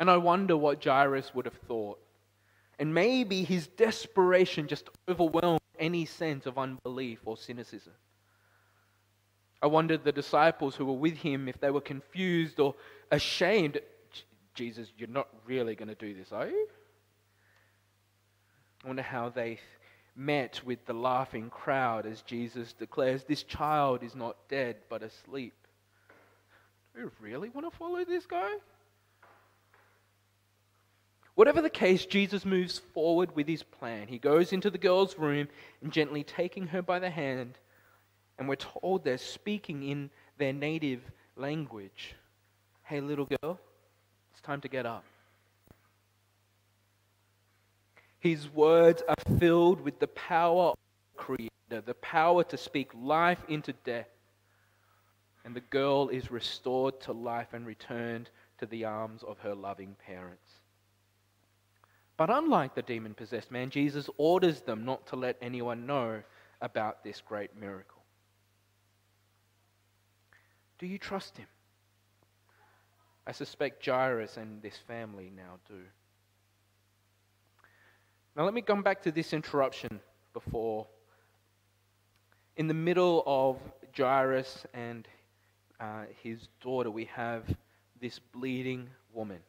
And 0.00 0.10
I 0.10 0.16
wonder 0.16 0.56
what 0.56 0.82
Jairus 0.82 1.32
would 1.32 1.44
have 1.44 1.58
thought. 1.68 2.00
And 2.76 2.92
maybe 2.92 3.44
his 3.44 3.68
desperation 3.68 4.66
just 4.66 4.88
overwhelmed 5.08 5.60
any 5.78 6.06
sense 6.06 6.44
of 6.44 6.58
unbelief 6.58 7.20
or 7.24 7.36
cynicism. 7.36 7.92
I 9.62 9.68
wondered 9.68 10.02
the 10.02 10.10
disciples 10.10 10.74
who 10.74 10.86
were 10.86 10.94
with 10.94 11.18
him 11.18 11.46
if 11.46 11.60
they 11.60 11.70
were 11.70 11.80
confused 11.80 12.58
or 12.58 12.74
ashamed. 13.12 13.78
Jesus, 14.56 14.88
you're 14.98 15.08
not 15.08 15.28
really 15.46 15.76
going 15.76 15.86
to 15.86 15.94
do 15.94 16.14
this, 16.14 16.32
are 16.32 16.48
you? 16.48 16.66
I 18.82 18.88
wonder 18.88 19.02
how 19.02 19.28
they 19.28 19.60
met 20.16 20.60
with 20.64 20.84
the 20.86 20.92
laughing 20.92 21.50
crowd 21.50 22.06
as 22.06 22.22
Jesus 22.22 22.72
declares, 22.72 23.24
This 23.24 23.42
child 23.42 24.02
is 24.02 24.14
not 24.14 24.36
dead 24.48 24.76
but 24.88 25.02
asleep. 25.02 25.54
Do 26.94 27.10
we 27.20 27.30
really 27.30 27.48
want 27.48 27.70
to 27.70 27.76
follow 27.76 28.04
this 28.04 28.26
guy? 28.26 28.52
Whatever 31.34 31.62
the 31.62 31.70
case, 31.70 32.04
Jesus 32.04 32.44
moves 32.44 32.78
forward 32.78 33.34
with 33.34 33.48
his 33.48 33.62
plan. 33.62 34.08
He 34.08 34.18
goes 34.18 34.52
into 34.52 34.68
the 34.68 34.78
girl's 34.78 35.16
room 35.16 35.48
and 35.80 35.92
gently 35.92 36.22
taking 36.22 36.66
her 36.66 36.82
by 36.82 36.98
the 36.98 37.08
hand, 37.08 37.56
and 38.38 38.48
we're 38.48 38.56
told 38.56 39.04
they're 39.04 39.16
speaking 39.16 39.88
in 39.88 40.10
their 40.38 40.52
native 40.52 41.00
language. 41.36 42.14
Hey, 42.82 43.00
little 43.00 43.26
girl, 43.26 43.58
it's 44.32 44.42
time 44.42 44.60
to 44.62 44.68
get 44.68 44.84
up. 44.84 45.04
His 48.20 48.50
words 48.50 49.02
are 49.08 49.38
filled 49.38 49.80
with 49.80 49.98
the 49.98 50.06
power 50.08 50.64
of 50.64 50.76
the 51.14 51.22
Creator, 51.22 51.80
the 51.86 51.94
power 51.94 52.44
to 52.44 52.56
speak 52.56 52.90
life 52.94 53.42
into 53.48 53.72
death. 53.72 54.08
And 55.44 55.56
the 55.56 55.62
girl 55.62 56.10
is 56.10 56.30
restored 56.30 57.00
to 57.02 57.12
life 57.12 57.54
and 57.54 57.66
returned 57.66 58.28
to 58.58 58.66
the 58.66 58.84
arms 58.84 59.22
of 59.22 59.38
her 59.38 59.54
loving 59.54 59.96
parents. 60.06 60.52
But 62.18 62.28
unlike 62.28 62.74
the 62.74 62.82
demon 62.82 63.14
possessed 63.14 63.50
man, 63.50 63.70
Jesus 63.70 64.10
orders 64.18 64.60
them 64.60 64.84
not 64.84 65.06
to 65.06 65.16
let 65.16 65.38
anyone 65.40 65.86
know 65.86 66.22
about 66.60 67.02
this 67.02 67.22
great 67.22 67.56
miracle. 67.56 68.02
Do 70.78 70.86
you 70.86 70.98
trust 70.98 71.38
him? 71.38 71.46
I 73.26 73.32
suspect 73.32 73.84
Jairus 73.84 74.36
and 74.36 74.60
this 74.60 74.76
family 74.76 75.32
now 75.34 75.58
do. 75.66 75.80
Now, 78.36 78.44
let 78.44 78.54
me 78.54 78.62
come 78.62 78.82
back 78.82 79.02
to 79.02 79.12
this 79.12 79.32
interruption 79.32 80.00
before. 80.32 80.86
In 82.56 82.68
the 82.68 82.74
middle 82.74 83.24
of 83.26 83.58
Jairus 83.96 84.64
and 84.72 85.08
uh, 85.80 86.04
his 86.22 86.48
daughter, 86.60 86.90
we 86.90 87.06
have 87.06 87.44
this 88.00 88.18
bleeding 88.18 88.88
woman. 89.12 89.40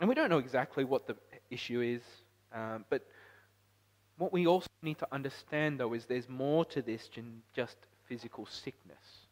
And 0.00 0.08
we 0.08 0.14
don't 0.14 0.30
know 0.30 0.38
exactly 0.38 0.84
what 0.84 1.06
the 1.06 1.16
issue 1.50 1.80
is, 1.80 2.02
um, 2.52 2.84
but 2.88 3.02
what 4.16 4.32
we 4.32 4.46
also 4.46 4.68
need 4.82 4.98
to 4.98 5.08
understand, 5.12 5.78
though, 5.80 5.92
is 5.92 6.06
there's 6.06 6.28
more 6.28 6.64
to 6.66 6.80
this 6.80 7.08
than 7.14 7.42
just 7.54 7.76
physical 8.06 8.46
sickness. 8.46 9.26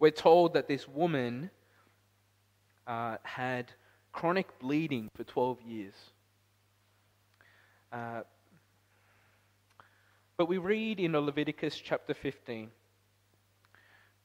We're 0.00 0.10
told 0.10 0.54
that 0.54 0.66
this 0.66 0.88
woman 0.88 1.50
uh, 2.86 3.18
had 3.22 3.70
chronic 4.12 4.58
bleeding 4.58 5.10
for 5.14 5.24
12 5.24 5.62
years. 5.62 5.94
Uh, 7.94 8.22
but 10.36 10.48
we 10.48 10.58
read 10.58 10.98
in 10.98 11.12
Leviticus 11.12 11.76
chapter 11.76 12.12
15 12.12 12.68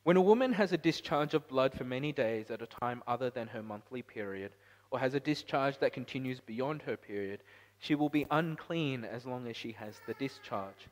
when 0.04 0.18
a 0.18 0.22
woman 0.22 0.54
has 0.54 0.72
a 0.72 0.78
discharge 0.78 1.36
of 1.36 1.48
blood 1.48 1.72
for 1.76 1.84
many 1.84 2.12
days 2.12 2.50
at 2.50 2.64
a 2.64 2.66
time 2.66 3.04
other 3.06 3.30
than 3.30 3.48
her 3.50 3.62
monthly 3.62 4.02
period, 4.02 4.54
or 4.90 4.98
has 4.98 5.14
a 5.14 5.20
discharge 5.20 5.78
that 5.80 5.94
continues 5.94 6.40
beyond 6.40 6.82
her 6.82 6.98
period, 6.98 7.44
she 7.78 7.94
will 7.94 8.10
be 8.10 8.26
unclean 8.32 9.06
as 9.06 9.28
long 9.28 9.46
as 9.46 9.56
she 9.56 9.72
has 9.74 10.02
the 10.08 10.16
discharge, 10.16 10.88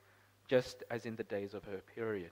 just 0.48 0.84
as 0.92 1.08
in 1.08 1.16
the 1.16 1.24
days 1.24 1.56
of 1.56 1.64
her 1.64 1.82
period. 1.96 2.30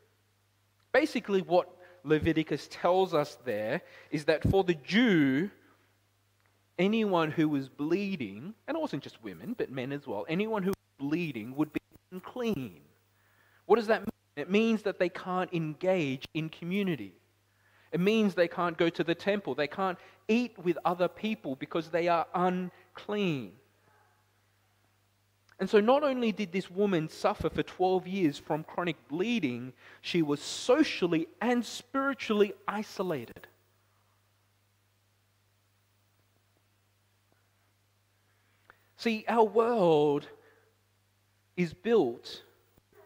Basically, 0.91 1.41
what 1.41 1.75
Leviticus 2.03 2.67
tells 2.69 3.15
us 3.15 3.39
there 3.45 3.81
is 4.11 4.25
that 4.25 4.47
for 4.51 4.63
the 4.63 4.75
Jew, 4.75 5.49
anyone 6.77 7.31
who 7.31 7.47
was 7.49 7.69
bleeding, 7.69 8.53
and 8.67 8.77
it 8.77 8.79
wasn't 8.79 9.03
just 9.03 9.23
women, 9.23 9.55
but 9.57 9.71
men 9.71 9.91
as 9.91 10.07
well, 10.07 10.25
anyone 10.27 10.63
who 10.63 10.69
was 10.69 11.09
bleeding 11.09 11.55
would 11.55 11.71
be 11.71 11.79
unclean. 12.11 12.81
What 13.65 13.77
does 13.77 13.87
that 13.87 14.01
mean? 14.01 14.09
It 14.35 14.49
means 14.51 14.81
that 14.83 14.99
they 14.99 15.09
can't 15.09 15.51
engage 15.53 16.27
in 16.33 16.49
community. 16.49 17.13
It 17.91 18.01
means 18.01 18.35
they 18.35 18.49
can't 18.49 18.77
go 18.77 18.89
to 18.89 19.03
the 19.03 19.15
temple. 19.15 19.55
They 19.55 19.67
can't 19.67 19.97
eat 20.27 20.57
with 20.61 20.77
other 20.83 21.07
people 21.07 21.55
because 21.55 21.89
they 21.89 22.09
are 22.09 22.27
unclean. 22.35 23.53
And 25.57 25.69
so, 25.69 25.79
not 25.79 26.03
only 26.03 26.33
did 26.33 26.51
this 26.51 26.69
woman 26.69 27.07
suffer 27.07 27.49
for 27.49 27.63
12 27.63 28.07
years 28.07 28.37
from 28.37 28.65
chronic 28.65 28.97
bleeding, 29.07 29.71
she 30.01 30.21
was 30.21 30.41
socially 30.41 31.27
and 31.39 31.65
spiritually 31.65 32.53
isolated. 32.67 33.47
See, 38.97 39.25
our 39.27 39.43
world 39.43 40.27
is 41.57 41.73
built, 41.73 42.43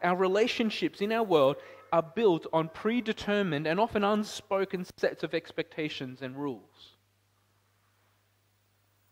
our 0.03 0.15
relationships 0.15 1.01
in 1.01 1.11
our 1.11 1.23
world 1.23 1.57
are 1.91 2.03
built 2.03 2.45
on 2.53 2.69
predetermined 2.69 3.67
and 3.67 3.79
often 3.79 4.03
unspoken 4.03 4.85
sets 4.97 5.23
of 5.23 5.33
expectations 5.33 6.21
and 6.21 6.35
rules. 6.37 6.95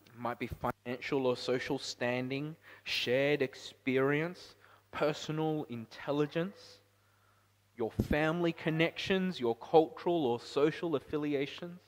It 0.06 0.20
might 0.20 0.40
be 0.40 0.48
financial 0.86 1.26
or 1.26 1.36
social 1.38 1.80
standing, 1.80 2.56
shared 2.84 3.42
experience, 3.42 4.56
personal 4.92 5.66
intelligence, 5.70 6.80
your 7.76 7.92
family 7.92 8.54
connections, 8.54 9.40
your 9.40 9.56
cultural 9.56 10.26
or 10.26 10.40
social 10.40 10.96
affiliations. 10.96 11.80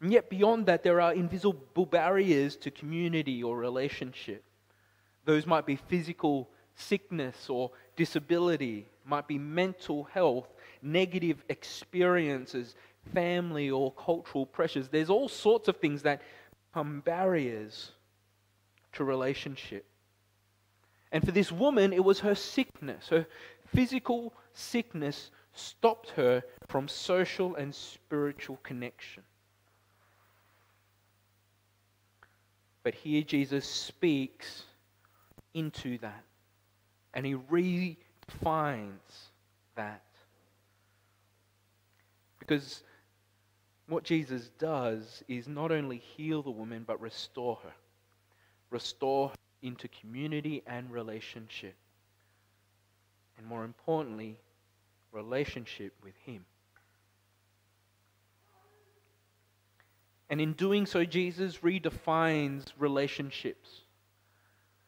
And 0.00 0.12
yet, 0.12 0.28
beyond 0.28 0.66
that, 0.66 0.82
there 0.82 1.00
are 1.00 1.14
invisible 1.14 1.86
barriers 1.86 2.56
to 2.56 2.70
community 2.70 3.42
or 3.42 3.56
relationship. 3.56 4.44
Those 5.24 5.46
might 5.46 5.66
be 5.66 5.76
physical 5.76 6.50
sickness 6.74 7.48
or 7.48 7.70
disability, 7.96 8.86
might 9.04 9.26
be 9.28 9.38
mental 9.38 10.04
health, 10.04 10.52
negative 10.82 11.42
experiences, 11.48 12.74
family 13.12 13.70
or 13.70 13.92
cultural 13.92 14.46
pressures. 14.46 14.88
There's 14.88 15.10
all 15.10 15.28
sorts 15.28 15.68
of 15.68 15.76
things 15.76 16.02
that 16.02 16.22
become 16.72 17.00
barriers 17.00 17.92
to 18.92 19.04
relationship. 19.04 19.86
And 21.12 21.24
for 21.24 21.30
this 21.30 21.52
woman, 21.52 21.92
it 21.92 22.04
was 22.04 22.20
her 22.20 22.34
sickness, 22.34 23.08
her 23.08 23.26
physical 23.66 24.34
sickness 24.52 25.30
stopped 25.52 26.10
her 26.10 26.42
from 26.68 26.88
social 26.88 27.54
and 27.54 27.74
spiritual 27.74 28.58
connection. 28.62 29.22
But 32.84 32.94
here 32.94 33.22
Jesus 33.22 33.66
speaks 33.66 34.62
into 35.54 35.98
that. 35.98 36.22
And 37.14 37.26
he 37.26 37.34
redefines 37.34 37.96
that. 39.74 40.02
Because 42.38 42.82
what 43.88 44.04
Jesus 44.04 44.50
does 44.58 45.22
is 45.28 45.48
not 45.48 45.72
only 45.72 45.98
heal 45.98 46.42
the 46.42 46.50
woman, 46.50 46.84
but 46.86 47.00
restore 47.00 47.58
her. 47.62 47.72
Restore 48.70 49.28
her 49.30 49.34
into 49.62 49.88
community 49.88 50.62
and 50.66 50.90
relationship. 50.90 51.74
and 53.38 53.46
more 53.46 53.64
importantly, 53.64 54.38
relationship 55.10 55.92
with 56.02 56.14
Him. 56.24 56.44
And 60.30 60.40
in 60.40 60.54
doing 60.54 60.86
so, 60.86 61.04
Jesus 61.04 61.58
redefines 61.58 62.64
relationships. 62.78 63.82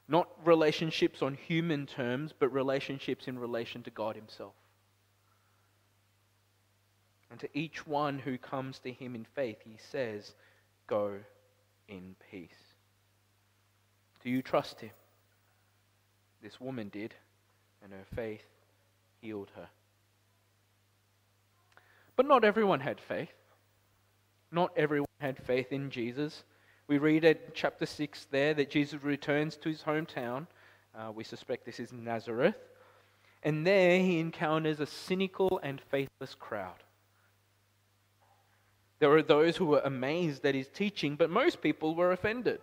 Not 0.09 0.28
relationships 0.45 1.21
on 1.21 1.35
human 1.35 1.87
terms, 1.87 2.33
but 2.38 2.52
relationships 2.52 3.28
in 3.28 3.38
relation 3.38 3.83
to 3.83 3.90
God 3.90 4.16
Himself. 4.16 4.55
And 7.31 7.40
to 7.40 7.49
each 7.59 7.87
one 7.87 8.19
who 8.19 8.38
comes 8.38 8.78
to 8.81 8.93
Him 8.93 9.14
in 9.14 9.26
faith, 9.35 9.59
He 9.64 9.76
says, 9.90 10.35
Go 10.87 11.19
in 11.88 12.14
peace. 12.31 12.50
Do 14.23 14.31
you 14.31 14.43
trust 14.43 14.81
Him? 14.81 14.90
This 16.43 16.61
woman 16.61 16.88
did, 16.88 17.14
and 17.83 17.93
her 17.93 18.07
faith 18.14 18.45
healed 19.21 19.50
her. 19.57 19.69
But 22.14 22.26
not 22.26 22.45
everyone 22.45 22.81
had 22.81 23.00
faith. 23.00 23.33
Not 24.52 24.71
everyone 24.76 25.06
had 25.18 25.42
faith 25.42 25.73
in 25.73 25.90
Jesus. 25.90 26.44
We 26.88 26.99
read 26.99 27.25
at 27.25 27.54
chapter 27.54 27.87
6 27.87 28.26
there 28.30 28.54
that 28.54 28.70
Jesus 28.70 29.02
returns 29.02 29.56
to 29.58 29.68
his 29.68 29.82
hometown. 29.82 30.46
Uh, 30.94 31.12
we 31.12 31.25
suspect 31.25 31.66
this 31.66 31.80
is 31.80 31.92
Nazareth. 31.92 32.56
And 33.42 33.66
there 33.66 33.99
he 33.99 34.18
encounters 34.18 34.80
a 34.80 34.87
cynical 34.87 35.61
and 35.62 35.80
faithless 35.80 36.35
crowd. 36.35 36.82
There 38.99 39.11
were 39.11 39.23
those 39.23 39.56
who 39.56 39.66
were 39.66 39.82
amazed 39.85 40.44
at 40.46 40.54
his 40.54 40.68
teaching, 40.68 41.16
but 41.16 41.30
most 41.30 41.61
people 41.61 41.94
were 41.94 42.12
offended. 42.12 42.61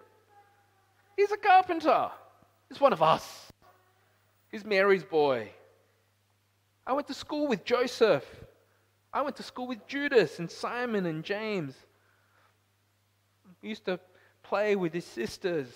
He's 1.15 1.31
a 1.31 1.38
carpenter. 1.38 2.10
He's 2.69 2.81
one 2.81 2.93
of 2.93 3.03
us. 3.03 3.51
He's 4.51 4.65
Mary's 4.65 5.03
boy. 5.03 5.50
I 6.86 6.93
went 6.93 7.07
to 7.07 7.13
school 7.13 7.48
with 7.48 7.63
Joseph. 7.63 8.25
I 9.13 9.22
went 9.22 9.36
to 9.38 9.43
school 9.43 9.67
with 9.67 9.86
Judas 9.88 10.39
and 10.39 10.50
Simon 10.50 11.05
and 11.05 11.24
James. 11.24 11.75
He 13.63 13.70
used 13.70 13.86
to 13.86 13.98
play 14.43 14.75
with 14.75 14.93
his 14.93 15.05
sisters. 15.05 15.70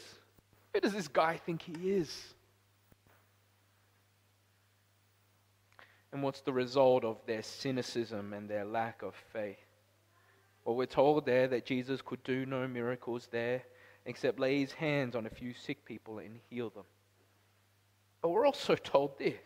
Who 0.74 0.82
does 0.82 0.92
this 0.92 1.08
guy 1.08 1.38
think 1.38 1.62
he 1.62 1.92
is? 1.92 2.34
And 6.12 6.22
what's 6.22 6.42
the 6.42 6.52
result 6.52 7.06
of 7.06 7.18
their 7.26 7.42
cynicism 7.42 8.34
and 8.34 8.50
their 8.50 8.66
lack 8.66 9.04
of 9.04 9.16
faith? 9.32 9.56
Well, 10.66 10.76
we're 10.76 10.86
told 10.86 11.26
there 11.26 11.48
that 11.48 11.66
Jesus 11.66 12.02
could 12.02 12.22
do 12.24 12.46
no 12.46 12.68
miracles 12.68 13.30
there 13.32 13.64
except 14.06 14.38
lay 14.38 14.60
his 14.60 14.74
hands 14.74 15.16
on 15.16 15.26
a 15.26 15.30
few 15.30 15.54
sick 15.54 15.86
people 15.86 16.20
and 16.20 16.40
heal 16.50 16.70
them. 16.70 16.86
But 18.22 18.30
we're 18.30 18.46
also 18.46 18.76
told 18.76 19.18
this 19.18 19.40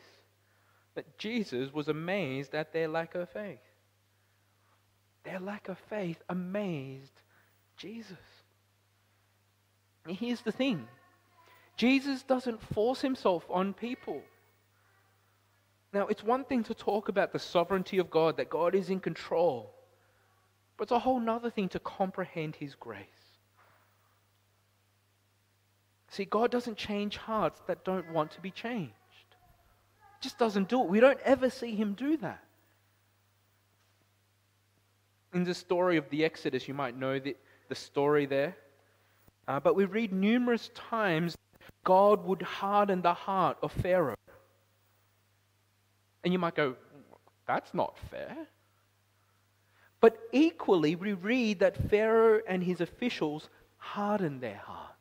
that 0.95 1.17
Jesus 1.19 1.71
was 1.71 1.89
amazed 1.89 2.55
at 2.55 2.73
their 2.73 2.87
lack 2.87 3.13
of 3.13 3.29
faith. 3.29 3.61
Their 5.23 5.39
lack 5.39 5.69
of 5.69 5.77
faith 5.77 6.21
amazed 6.27 7.21
Jesus. 7.77 8.17
And 10.05 10.15
here's 10.15 10.41
the 10.41 10.51
thing 10.51 10.87
Jesus 11.77 12.23
doesn't 12.23 12.61
force 12.73 13.01
himself 13.01 13.45
on 13.49 13.73
people. 13.73 14.21
Now, 15.93 16.07
it's 16.07 16.23
one 16.23 16.45
thing 16.45 16.63
to 16.65 16.73
talk 16.73 17.09
about 17.09 17.33
the 17.33 17.39
sovereignty 17.39 17.97
of 17.97 18.09
God, 18.09 18.37
that 18.37 18.49
God 18.49 18.75
is 18.75 18.89
in 18.89 18.99
control, 18.99 19.73
but 20.77 20.83
it's 20.83 20.91
a 20.91 20.99
whole 20.99 21.29
other 21.29 21.49
thing 21.49 21.67
to 21.69 21.79
comprehend 21.79 22.55
his 22.55 22.75
grace. 22.75 23.07
See, 26.11 26.25
God 26.25 26.51
doesn't 26.51 26.77
change 26.77 27.17
hearts 27.17 27.61
that 27.67 27.83
don't 27.83 28.11
want 28.11 28.31
to 28.31 28.41
be 28.41 28.51
changed. 28.51 28.93
Just 30.21 30.37
doesn't 30.37 30.69
do 30.69 30.81
it. 30.81 30.89
We 30.89 30.99
don't 30.99 31.19
ever 31.21 31.49
see 31.49 31.73
him 31.73 31.93
do 31.93 32.17
that. 32.17 32.43
In 35.33 35.45
the 35.45 35.53
story 35.53 35.97
of 35.97 36.09
the 36.09 36.25
Exodus, 36.25 36.67
you 36.67 36.73
might 36.73 36.97
know 36.97 37.17
the, 37.17 37.35
the 37.71 37.75
story 37.75 38.25
there. 38.25 38.53
Uh, 39.47 39.61
but 39.61 39.77
we 39.77 39.85
read 39.85 40.11
numerous 40.11 40.69
times 40.75 41.37
God 41.85 42.25
would 42.25 42.41
harden 42.41 43.01
the 43.01 43.13
heart 43.13 43.57
of 43.63 43.71
Pharaoh. 43.71 44.17
And 46.23 46.33
you 46.33 46.37
might 46.37 46.53
go, 46.53 46.75
that's 47.47 47.73
not 47.73 47.97
fair. 48.11 48.35
But 50.01 50.17
equally, 50.33 50.95
we 50.95 51.13
read 51.13 51.59
that 51.59 51.89
Pharaoh 51.89 52.41
and 52.45 52.61
his 52.61 52.81
officials 52.81 53.49
hardened 53.77 54.41
their 54.41 54.57
heart. 54.57 54.95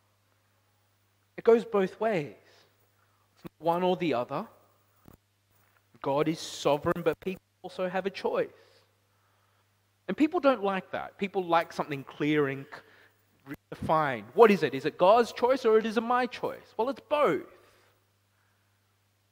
It 1.37 1.42
goes 1.42 1.64
both 1.64 1.98
ways. 1.98 2.37
It's 3.35 3.44
not 3.44 3.66
one 3.66 3.83
or 3.83 3.96
the 3.96 4.14
other. 4.14 4.46
God 6.02 6.28
is 6.28 6.38
sovereign, 6.38 7.02
but 7.02 7.18
people 7.18 7.42
also 7.64 7.88
have 7.88 8.06
a 8.06 8.11
choice. 8.11 8.69
And 10.10 10.16
people 10.16 10.40
don't 10.40 10.64
like 10.64 10.90
that. 10.90 11.16
People 11.18 11.44
like 11.44 11.72
something 11.72 12.02
clear 12.02 12.48
and 12.48 12.66
defined. 13.70 14.24
What 14.34 14.50
is 14.50 14.64
it? 14.64 14.74
Is 14.74 14.84
it 14.84 14.98
God's 14.98 15.30
choice 15.30 15.64
or 15.64 15.78
is 15.78 15.96
it 15.96 16.00
my 16.00 16.26
choice? 16.26 16.74
Well, 16.76 16.88
it's 16.88 17.00
both. 17.08 17.46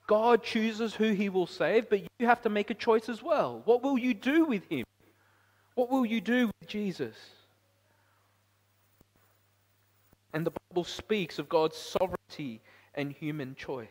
God 0.06 0.44
chooses 0.44 0.94
who 0.94 1.10
he 1.10 1.30
will 1.30 1.48
save, 1.48 1.90
but 1.90 2.02
you 2.20 2.26
have 2.28 2.42
to 2.42 2.48
make 2.48 2.70
a 2.70 2.74
choice 2.74 3.08
as 3.08 3.24
well. 3.24 3.60
What 3.64 3.82
will 3.82 3.98
you 3.98 4.14
do 4.14 4.44
with 4.44 4.62
him? 4.70 4.84
What 5.74 5.90
will 5.90 6.06
you 6.06 6.20
do 6.20 6.46
with 6.46 6.68
Jesus? 6.68 7.16
And 10.32 10.46
the 10.46 10.52
Bible 10.70 10.84
speaks 10.84 11.40
of 11.40 11.48
God's 11.48 11.76
sovereignty 11.76 12.60
and 12.94 13.10
human 13.10 13.56
choice. 13.56 13.88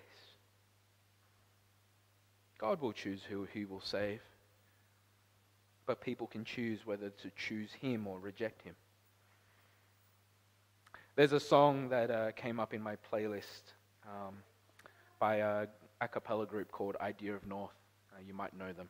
God 2.57 2.79
will 2.79 2.93
choose 2.93 3.23
who 3.29 3.45
he 3.53 3.65
will 3.65 3.81
save 3.81 4.21
but 5.87 6.01
people 6.01 6.27
can 6.27 6.45
choose 6.45 6.85
whether 6.85 7.09
to 7.09 7.31
choose 7.35 7.71
him 7.73 8.05
or 8.05 8.19
reject 8.19 8.61
him. 8.61 8.75
There's 11.15 11.33
a 11.33 11.39
song 11.39 11.89
that 11.89 12.11
uh, 12.11 12.31
came 12.33 12.59
up 12.59 12.75
in 12.75 12.81
my 12.83 12.95
playlist 13.11 13.73
um, 14.05 14.35
by 15.19 15.37
a 15.37 15.67
a 16.01 16.07
cappella 16.07 16.45
group 16.45 16.71
called 16.71 16.95
Idea 17.01 17.35
of 17.35 17.45
North. 17.47 17.73
Uh, 18.13 18.19
you 18.25 18.33
might 18.33 18.55
know 18.55 18.71
them. 18.73 18.89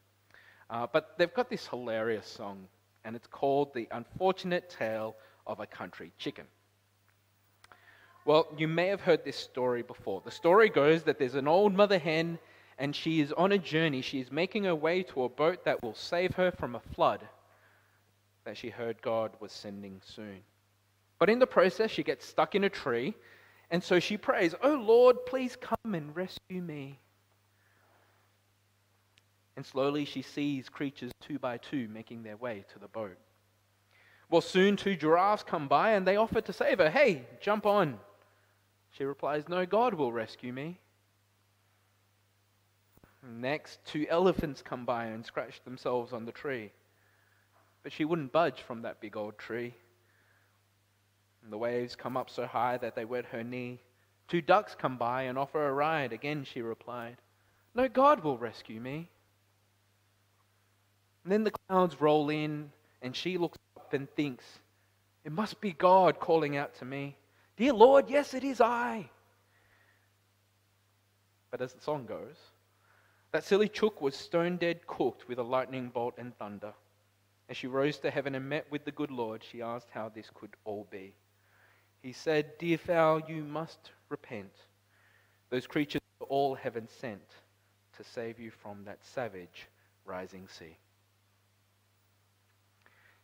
Uh, 0.70 0.88
but 0.92 1.18
they've 1.18 1.34
got 1.34 1.50
this 1.50 1.68
hilarious 1.68 2.28
song, 2.28 2.68
and 3.06 3.16
it's 3.16 3.28
called 3.28 3.74
The 3.74 3.88
Unfortunate 3.92 4.70
Tale 4.70 5.16
of 5.46 5.60
a 5.60 5.66
Country 5.66 6.12
Chicken. 6.18 6.46
Well, 8.26 8.48
you 8.58 8.68
may 8.68 8.88
have 8.88 9.00
heard 9.00 9.24
this 9.24 9.38
story 9.38 9.84
before. 9.84 10.22
The 10.26 10.32
story 10.32 10.68
goes 10.70 11.04
that 11.04 11.18
there's 11.18 11.36
an 11.36 11.48
old 11.48 11.74
mother 11.74 11.98
hen 11.98 12.40
and 12.78 12.96
she 12.96 13.22
is 13.22 13.32
on 13.34 13.52
a 13.52 13.58
journey. 13.58 14.02
She 14.02 14.20
is 14.20 14.32
making 14.32 14.66
her 14.66 14.76
way 14.76 15.04
to 15.04 15.24
a 15.24 15.30
boat 15.30 15.66
that 15.66 15.82
will 15.82 15.96
save 15.96 16.36
her 16.36 16.52
from 16.52 16.76
a 16.76 16.80
flood 16.80 17.28
that 18.46 18.58
she 18.58 18.70
heard 18.70 19.02
God 19.02 19.32
was 19.40 19.52
sending 19.52 20.02
soon. 20.06 20.40
But 21.20 21.30
in 21.30 21.40
the 21.40 21.48
process, 21.48 21.92
she 21.92 22.04
gets 22.04 22.26
stuck 22.26 22.56
in 22.56 22.64
a 22.64 22.70
tree, 22.70 23.16
and 23.72 23.84
so 23.84 24.00
she 24.00 24.18
prays, 24.18 24.54
Oh 24.62 24.76
Lord, 24.76 25.26
please 25.26 25.56
come 25.56 25.94
and 25.94 26.16
rescue 26.16 26.62
me. 26.62 27.00
And 29.56 29.66
slowly 29.66 30.06
she 30.06 30.22
sees 30.22 30.70
creatures 30.70 31.12
two 31.20 31.40
by 31.40 31.58
two 31.58 31.88
making 31.88 32.22
their 32.22 32.38
way 32.38 32.64
to 32.74 32.80
the 32.80 32.88
boat. 32.88 33.18
Well, 34.30 34.42
soon 34.42 34.76
two 34.76 34.96
giraffes 34.96 35.44
come 35.44 35.68
by 35.68 35.92
and 35.92 36.08
they 36.08 36.16
offer 36.16 36.42
to 36.42 36.54
save 36.54 36.78
her. 36.78 36.90
Hey, 36.90 37.26
jump 37.42 37.66
on. 37.66 37.98
She 38.92 39.04
replies, 39.04 39.50
No, 39.50 39.66
God 39.66 39.94
will 39.96 40.12
rescue 40.12 40.54
me. 40.54 40.80
Next, 43.28 43.84
two 43.86 44.08
elephants 44.10 44.62
come 44.62 44.86
by 44.86 45.06
and 45.08 45.26
scratch 45.26 45.62
themselves 45.64 46.14
on 46.14 46.26
the 46.26 46.32
tree. 46.32 46.72
But 47.84 47.92
she 47.92 48.06
wouldn't 48.06 48.32
budge 48.32 48.62
from 48.62 48.84
that 48.84 49.02
big 49.02 49.18
old 49.18 49.38
tree. 49.38 49.74
And 51.44 51.52
the 51.52 51.58
waves 51.58 51.96
come 51.96 52.16
up 52.16 52.30
so 52.30 52.46
high 52.46 52.78
that 52.78 52.96
they 52.96 53.06
wet 53.06 53.26
her 53.26 53.44
knee. 53.44 53.82
Two 54.28 54.42
ducks 54.42 54.76
come 54.76 54.98
by 54.98 55.24
and 55.24 55.38
offer 55.38 55.68
a 55.68 55.74
ride. 55.74 56.14
Again, 56.14 56.46
she 56.46 56.62
replied, 56.62 57.18
No, 57.76 57.88
God 57.88 58.24
will 58.24 58.38
rescue 58.38 58.80
me. 58.80 59.10
And 61.24 61.32
then 61.32 61.44
the 61.44 61.52
clouds 61.68 62.00
roll 62.00 62.30
in, 62.30 62.72
and 63.02 63.16
she 63.16 63.38
looks 63.38 63.58
up 63.76 63.94
and 63.94 64.10
thinks, 64.12 64.46
It 65.26 65.32
must 65.32 65.60
be 65.60 65.74
God 65.74 66.20
calling 66.20 66.56
out 66.56 66.76
to 66.76 66.86
me. 66.86 67.18
Dear 67.58 67.74
Lord, 67.74 68.10
yes, 68.10 68.34
it 68.34 68.44
is 68.44 68.62
I. 68.62 69.10
But 71.52 71.62
as 71.62 71.74
the 71.74 71.82
song 71.82 72.06
goes, 72.06 72.36
that 73.38 73.44
silly 73.44 73.70
chook 73.70 74.02
was 74.02 74.16
stone 74.16 74.58
dead 74.58 74.88
cooked 74.88 75.28
with 75.28 75.38
a 75.38 75.44
lightning 75.44 75.90
bolt 75.90 76.16
and 76.18 76.36
thunder. 76.40 76.74
As 77.48 77.56
she 77.56 77.68
rose 77.68 78.00
to 78.00 78.10
heaven 78.10 78.34
and 78.34 78.50
met 78.50 78.66
with 78.72 78.84
the 78.84 78.92
good 78.92 79.12
Lord, 79.12 79.44
she 79.44 79.62
asked 79.62 79.90
how 79.92 80.10
this 80.10 80.32
could 80.34 80.56
all 80.66 80.88
be. 80.90 81.14
He 82.02 82.14
said, 82.14 82.58
Dear 82.58 82.80
fowl, 82.80 83.22
you 83.30 83.44
must 83.44 83.92
repent. 84.10 84.54
Those 85.52 85.68
creatures 85.68 86.02
all 86.28 86.56
heaven 86.56 86.88
sent 86.88 87.30
to 87.98 88.04
save 88.04 88.40
you 88.40 88.50
from 88.50 88.84
that 88.86 89.06
savage 89.06 89.68
rising 90.04 90.48
sea. 90.48 90.76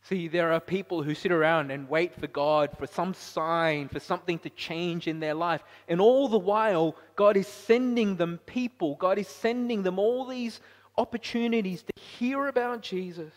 See, 0.03 0.27
there 0.27 0.51
are 0.51 0.59
people 0.59 1.01
who 1.01 1.15
sit 1.15 1.31
around 1.31 1.71
and 1.71 1.87
wait 1.87 2.13
for 2.19 2.27
God 2.27 2.71
for 2.77 2.87
some 2.87 3.13
sign, 3.13 3.87
for 3.87 4.01
something 4.01 4.37
to 4.39 4.49
change 4.49 5.07
in 5.07 5.21
their 5.21 5.33
life. 5.33 5.63
And 5.87 6.01
all 6.01 6.27
the 6.27 6.37
while, 6.37 6.97
God 7.15 7.37
is 7.37 7.47
sending 7.47 8.17
them 8.17 8.37
people. 8.45 8.95
God 8.95 9.17
is 9.17 9.29
sending 9.29 9.81
them 9.81 9.99
all 9.99 10.25
these 10.25 10.59
opportunities 10.97 11.83
to 11.83 12.01
hear 12.01 12.47
about 12.47 12.81
Jesus. 12.81 13.31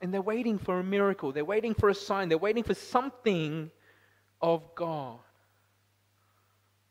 And 0.00 0.14
they're 0.14 0.22
waiting 0.22 0.58
for 0.58 0.78
a 0.78 0.84
miracle. 0.84 1.32
They're 1.32 1.44
waiting 1.44 1.74
for 1.74 1.88
a 1.88 1.94
sign. 1.94 2.28
They're 2.28 2.38
waiting 2.38 2.62
for 2.62 2.74
something 2.74 3.68
of 4.40 4.62
God. 4.76 5.18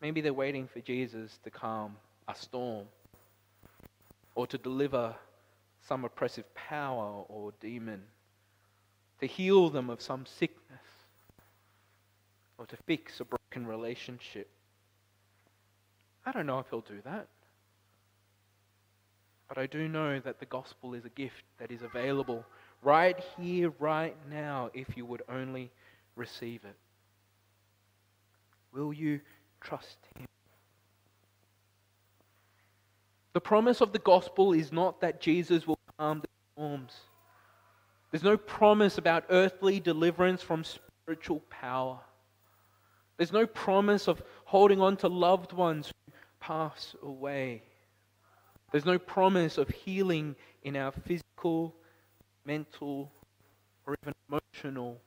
Maybe 0.02 0.20
they're 0.20 0.34
waiting 0.34 0.68
for 0.68 0.82
Jesus 0.82 1.40
to 1.46 1.50
calm 1.50 1.96
a 2.28 2.36
storm 2.36 2.86
or 4.36 4.46
to 4.48 4.58
deliver 4.58 5.16
some 5.88 6.06
oppressive 6.06 6.54
power 6.56 7.24
or 7.28 7.54
demon, 7.60 8.02
to 9.20 9.28
heal 9.28 9.70
them 9.70 9.90
of 9.90 10.02
some 10.02 10.26
sickness, 10.26 10.80
or 12.58 12.66
to 12.66 12.78
fix 12.86 13.20
a 13.20 13.26
broken 13.26 13.68
relationship. 13.68 14.50
I 16.26 16.32
don't 16.32 16.46
know 16.46 16.60
if 16.60 16.68
he'll 16.70 16.82
do 16.82 17.02
that. 17.04 17.28
But 19.50 19.58
I 19.58 19.68
do 19.68 19.88
know 19.88 20.20
that 20.20 20.40
the 20.40 20.46
gospel 20.46 20.94
is 20.94 21.06
a 21.06 21.10
gift 21.10 21.44
that 21.60 21.70
is 21.70 21.82
available 21.82 22.46
right 22.82 23.22
here, 23.38 23.72
right 23.80 24.16
now, 24.30 24.70
if 24.74 24.98
you 24.98 25.06
would 25.06 25.22
only 25.30 25.70
receive 26.16 26.62
it. 26.64 26.76
Will 28.74 28.94
you 28.94 29.20
trust 29.62 29.98
him? 30.18 30.26
The 33.34 33.42
promise 33.42 33.82
of 33.82 33.92
the 33.92 34.00
gospel 34.00 34.54
is 34.54 34.72
not 34.72 35.02
that 35.02 35.20
Jesus 35.20 35.68
will 35.68 35.80
calm 35.98 36.22
the 36.22 36.28
storms. 36.54 36.94
There's 38.12 38.24
no 38.24 38.38
promise 38.38 39.00
about 39.00 39.26
earthly 39.30 39.80
deliverance 39.80 40.44
from 40.44 40.64
spiritual 40.64 41.42
power. 41.50 42.00
There's 43.18 43.32
no 43.34 43.48
promise 43.48 44.08
of 44.08 44.22
holding 44.46 44.82
on 44.82 44.98
to 44.98 45.08
loved 45.08 45.52
ones 45.52 45.88
who 45.88 46.14
pass 46.40 46.96
away. 47.02 47.64
There's 48.72 48.86
no 48.86 49.00
promise 49.00 49.58
of 49.58 49.70
healing 49.70 50.36
in 50.64 50.76
our 50.76 50.92
physical, 50.92 51.76
mental, 52.46 53.12
or 53.86 53.96
even 54.04 54.14
emotional 54.30 55.00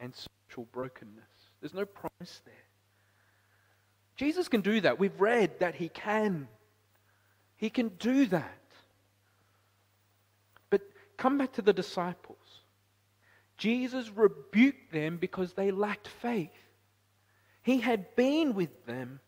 and 0.00 0.14
social 0.14 0.66
brokenness. 0.72 1.24
There's 1.60 1.74
no 1.74 1.84
promise 1.84 2.40
there. 2.44 2.54
Jesus 4.16 4.48
can 4.48 4.60
do 4.60 4.80
that. 4.82 4.98
We've 4.98 5.20
read 5.20 5.60
that 5.60 5.74
he 5.74 5.88
can. 5.88 6.48
He 7.56 7.70
can 7.70 7.88
do 7.98 8.26
that. 8.26 8.58
But 10.70 10.82
come 11.16 11.38
back 11.38 11.52
to 11.54 11.62
the 11.62 11.72
disciples. 11.72 12.38
Jesus 13.56 14.10
rebuked 14.10 14.92
them 14.92 15.16
because 15.16 15.52
they 15.52 15.70
lacked 15.70 16.08
faith. 16.08 16.50
He 17.62 17.80
had 17.80 18.14
been 18.16 18.54
with 18.54 18.84
them 18.86 19.20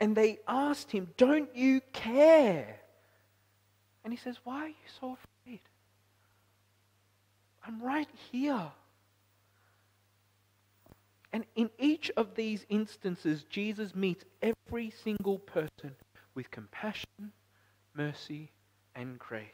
and 0.00 0.16
they 0.16 0.38
asked 0.48 0.90
him, 0.90 1.08
Don't 1.16 1.54
you 1.54 1.80
care? 1.92 2.80
And 4.02 4.12
he 4.12 4.18
says, 4.18 4.36
Why 4.44 4.64
are 4.64 4.68
you 4.68 4.74
so 5.00 5.16
afraid? 5.44 5.60
I'm 7.66 7.80
right 7.82 8.08
here. 8.32 8.70
And 11.32 11.44
in 11.56 11.70
each 11.78 12.10
of 12.16 12.34
these 12.34 12.64
instances, 12.68 13.44
Jesus 13.44 13.94
meets 13.94 14.24
every 14.40 14.90
single 14.90 15.38
person 15.38 15.94
with 16.34 16.50
compassion, 16.50 17.32
mercy, 17.94 18.50
and 18.94 19.18
grace. 19.18 19.46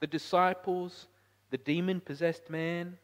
The 0.00 0.06
disciples, 0.06 1.06
the 1.50 1.58
demon 1.58 2.00
possessed 2.00 2.50
man, 2.50 2.98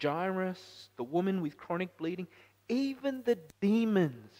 Jairus, 0.00 0.88
the 0.96 1.04
woman 1.04 1.42
with 1.42 1.56
chronic 1.56 1.96
bleeding, 1.96 2.26
even 2.68 3.22
the 3.24 3.38
demons 3.60 4.32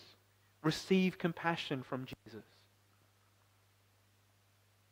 receive 0.62 1.18
compassion 1.18 1.82
from 1.82 2.04
Jesus. 2.04 2.44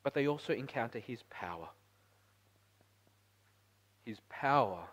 But 0.02 0.14
they 0.14 0.26
also 0.26 0.52
encounter 0.52 0.98
his 0.98 1.22
power. 1.30 1.68
His 4.04 4.18
power 4.28 4.84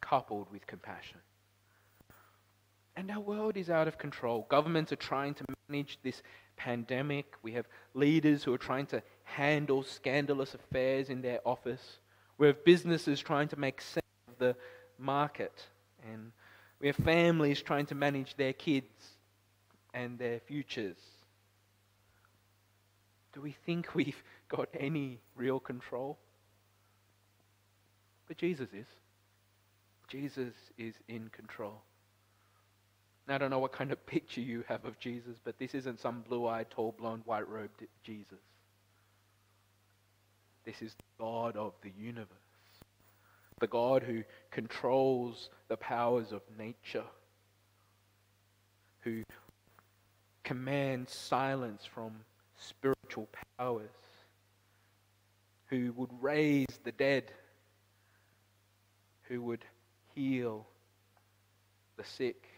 coupled 0.00 0.50
with 0.50 0.66
compassion. 0.66 1.18
And 2.96 3.10
our 3.10 3.20
world 3.20 3.56
is 3.56 3.70
out 3.70 3.88
of 3.88 3.98
control. 3.98 4.46
Governments 4.50 4.92
are 4.92 4.96
trying 4.96 5.34
to 5.34 5.44
manage 5.68 5.98
this 6.02 6.22
pandemic. 6.62 7.26
We 7.42 7.52
have 7.52 7.66
leaders 7.94 8.44
who 8.44 8.54
are 8.54 8.58
trying 8.58 8.86
to 8.86 9.02
handle 9.24 9.82
scandalous 9.82 10.54
affairs 10.54 11.10
in 11.10 11.20
their 11.20 11.40
office. 11.44 11.98
We 12.38 12.46
have 12.46 12.64
businesses 12.64 13.20
trying 13.20 13.48
to 13.48 13.58
make 13.58 13.80
sense 13.80 14.06
of 14.28 14.38
the 14.38 14.54
market. 14.96 15.66
And 16.08 16.30
we 16.80 16.86
have 16.86 16.96
families 16.96 17.60
trying 17.60 17.86
to 17.86 17.96
manage 17.96 18.36
their 18.36 18.52
kids 18.52 19.16
and 19.92 20.18
their 20.18 20.38
futures. 20.38 20.98
Do 23.32 23.40
we 23.40 23.56
think 23.66 23.94
we've 23.94 24.22
got 24.48 24.68
any 24.78 25.20
real 25.34 25.58
control? 25.58 26.18
But 28.28 28.36
Jesus 28.36 28.68
is. 28.72 28.86
Jesus 30.06 30.54
is 30.78 30.94
in 31.08 31.28
control. 31.28 31.82
I 33.28 33.38
don't 33.38 33.50
know 33.50 33.58
what 33.58 33.72
kind 33.72 33.92
of 33.92 34.04
picture 34.06 34.40
you 34.40 34.64
have 34.68 34.84
of 34.84 34.98
Jesus, 34.98 35.36
but 35.42 35.58
this 35.58 35.74
isn't 35.74 36.00
some 36.00 36.22
blue 36.22 36.46
eyed, 36.46 36.70
tall, 36.70 36.94
blonde, 36.98 37.22
white 37.24 37.48
robed 37.48 37.84
Jesus. 38.02 38.38
This 40.64 40.80
is 40.82 40.94
the 40.94 41.24
God 41.24 41.56
of 41.56 41.74
the 41.82 41.90
universe, 41.90 42.28
the 43.60 43.66
God 43.66 44.02
who 44.02 44.22
controls 44.50 45.50
the 45.68 45.76
powers 45.76 46.30
of 46.30 46.42
nature, 46.56 47.04
who 49.00 49.22
commands 50.44 51.12
silence 51.12 51.84
from 51.84 52.12
spiritual 52.56 53.28
powers, 53.58 53.90
who 55.66 55.92
would 55.96 56.10
raise 56.20 56.78
the 56.84 56.92
dead, 56.92 57.32
who 59.22 59.42
would 59.42 59.64
heal 60.14 60.66
the 61.96 62.04
sick 62.04 62.51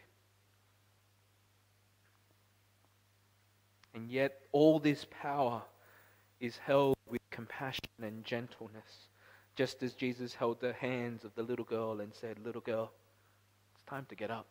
And 3.95 4.11
yet, 4.11 4.41
all 4.53 4.81
this 4.81 5.07
power 5.23 5.63
is 6.41 6.57
held 6.59 6.97
with 7.09 7.21
compassion 7.31 7.81
and 8.03 8.25
gentleness, 8.25 9.09
just 9.55 9.83
as 9.83 9.95
Jesus 9.95 10.35
held 10.35 10.61
the 10.61 10.73
hands 10.73 11.25
of 11.25 11.35
the 11.37 11.43
little 11.43 11.65
girl 11.65 12.01
and 12.01 12.13
said, 12.13 12.39
Little 12.45 12.61
girl, 12.61 12.93
it's 13.75 13.85
time 13.85 14.07
to 14.09 14.17
get 14.17 14.31
up. 14.31 14.47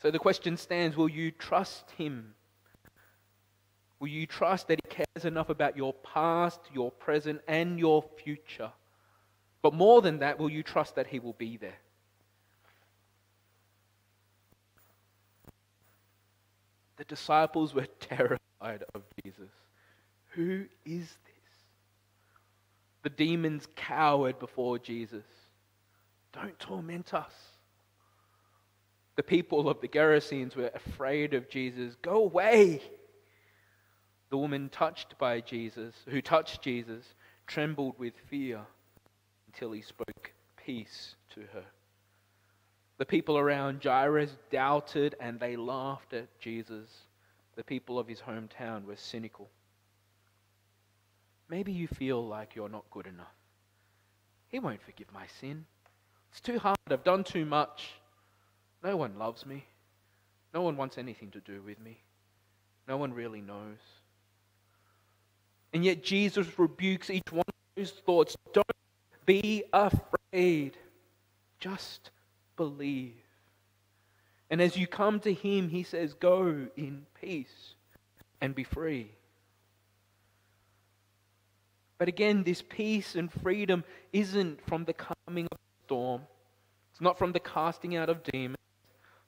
So 0.00 0.12
the 0.12 0.18
question 0.18 0.56
stands 0.56 0.96
will 0.96 1.08
you 1.08 1.32
trust 1.32 1.90
him? 1.92 2.34
Will 3.98 4.08
you 4.08 4.26
trust 4.26 4.68
that 4.68 4.78
he 4.84 4.88
cares 4.88 5.24
enough 5.24 5.48
about 5.48 5.76
your 5.76 5.92
past, 5.92 6.60
your 6.72 6.92
present, 6.92 7.40
and 7.48 7.80
your 7.80 8.04
future? 8.22 8.70
But 9.60 9.74
more 9.74 10.00
than 10.02 10.20
that, 10.20 10.38
will 10.38 10.50
you 10.50 10.62
trust 10.62 10.94
that 10.94 11.08
he 11.08 11.18
will 11.18 11.32
be 11.32 11.56
there? 11.56 11.78
The 16.98 17.04
disciples 17.04 17.74
were 17.74 17.86
terrified 18.00 18.84
of 18.94 19.02
Jesus. 19.24 19.50
Who 20.30 20.64
is 20.84 21.02
this? 21.02 21.38
The 23.02 23.10
demons 23.10 23.66
cowered 23.76 24.38
before 24.38 24.78
Jesus. 24.78 25.24
Don't 26.32 26.58
torment 26.58 27.14
us. 27.14 27.32
The 29.16 29.22
people 29.22 29.68
of 29.68 29.80
the 29.80 29.88
Gerasenes 29.88 30.54
were 30.54 30.70
afraid 30.74 31.34
of 31.34 31.48
Jesus. 31.48 31.96
Go 32.02 32.24
away. 32.24 32.82
The 34.30 34.36
woman 34.36 34.68
touched 34.68 35.18
by 35.18 35.40
Jesus, 35.40 35.94
who 36.08 36.20
touched 36.20 36.62
Jesus, 36.62 37.14
trembled 37.46 37.98
with 37.98 38.14
fear 38.28 38.60
until 39.46 39.72
he 39.72 39.80
spoke 39.80 40.32
peace 40.64 41.16
to 41.34 41.40
her. 41.52 41.64
The 42.98 43.06
people 43.06 43.38
around 43.38 43.82
Jairus 43.82 44.36
doubted 44.50 45.14
and 45.20 45.38
they 45.38 45.56
laughed 45.56 46.12
at 46.12 46.26
Jesus. 46.40 46.88
The 47.56 47.62
people 47.62 47.98
of 47.98 48.08
his 48.08 48.20
hometown 48.20 48.84
were 48.84 48.96
cynical. 48.96 49.48
Maybe 51.48 51.72
you 51.72 51.86
feel 51.88 52.26
like 52.26 52.54
you're 52.54 52.68
not 52.68 52.84
good 52.90 53.06
enough. 53.06 53.26
He 54.48 54.58
won't 54.58 54.82
forgive 54.82 55.12
my 55.12 55.26
sin. 55.40 55.64
It's 56.30 56.40
too 56.40 56.58
hard. 56.58 56.76
I've 56.90 57.04
done 57.04 57.24
too 57.24 57.46
much. 57.46 57.92
No 58.82 58.96
one 58.96 59.16
loves 59.18 59.46
me. 59.46 59.64
No 60.52 60.62
one 60.62 60.76
wants 60.76 60.98
anything 60.98 61.30
to 61.30 61.40
do 61.40 61.62
with 61.62 61.80
me. 61.80 61.98
No 62.86 62.96
one 62.96 63.12
really 63.12 63.40
knows. 63.40 63.78
And 65.72 65.84
yet 65.84 66.02
Jesus 66.02 66.58
rebukes 66.58 67.10
each 67.10 67.30
one 67.30 67.44
of 67.46 67.54
those 67.76 67.90
thoughts. 67.90 68.36
Don't 68.52 68.66
be 69.26 69.64
afraid. 69.72 70.76
Just 71.60 72.10
believe. 72.58 73.14
And 74.50 74.60
as 74.60 74.76
you 74.76 74.86
come 74.86 75.20
to 75.20 75.32
Him, 75.32 75.70
He 75.70 75.82
says, 75.82 76.12
Go 76.12 76.68
in 76.76 77.06
peace 77.18 77.74
and 78.42 78.54
be 78.54 78.64
free. 78.64 79.10
But 81.96 82.08
again, 82.08 82.44
this 82.44 82.62
peace 82.62 83.14
and 83.14 83.32
freedom 83.32 83.82
isn't 84.12 84.64
from 84.66 84.84
the 84.84 84.92
calming 84.92 85.46
of 85.46 85.58
the 85.58 85.86
storm. 85.86 86.22
It's 86.92 87.00
not 87.00 87.18
from 87.18 87.32
the 87.32 87.40
casting 87.40 87.96
out 87.96 88.08
of 88.08 88.22
demons. 88.22 88.56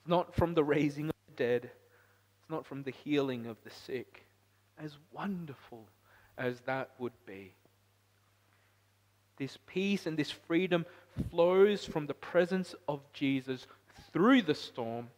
It's 0.00 0.08
not 0.08 0.34
from 0.34 0.54
the 0.54 0.64
raising 0.64 1.06
of 1.06 1.14
the 1.28 1.34
dead. 1.36 1.64
It's 1.64 2.50
not 2.50 2.66
from 2.66 2.82
the 2.84 2.92
healing 3.04 3.46
of 3.46 3.56
the 3.64 3.70
sick. 3.70 4.24
As 4.78 4.96
wonderful 5.12 5.88
as 6.38 6.60
that 6.66 6.90
would 6.98 7.12
be. 7.26 7.54
This 9.36 9.58
peace 9.66 10.06
and 10.06 10.16
this 10.16 10.30
freedom 10.30 10.86
flows 11.30 11.84
from 11.84 12.06
the 12.06 12.14
presence 12.14 12.74
of 12.88 13.00
Jesus 13.12 13.66
through 14.12 14.42
the 14.42 14.54
storm, 14.54 15.08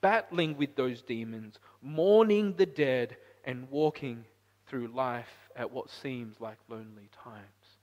battling 0.00 0.56
with 0.56 0.76
those 0.76 1.02
demons, 1.02 1.58
mourning 1.80 2.54
the 2.56 2.66
dead, 2.66 3.16
and 3.44 3.70
walking 3.70 4.24
through 4.66 4.88
life 4.88 5.50
at 5.56 5.70
what 5.70 5.90
seems 5.90 6.40
like 6.40 6.58
lonely 6.68 7.08
times. 7.24 7.76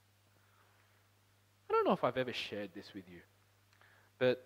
I 1.68 1.72
don't 1.72 1.86
know 1.86 1.92
if 1.92 2.04
I've 2.04 2.16
ever 2.16 2.32
shared 2.32 2.70
this 2.74 2.92
with 2.94 3.04
you, 3.08 3.20
but 4.18 4.42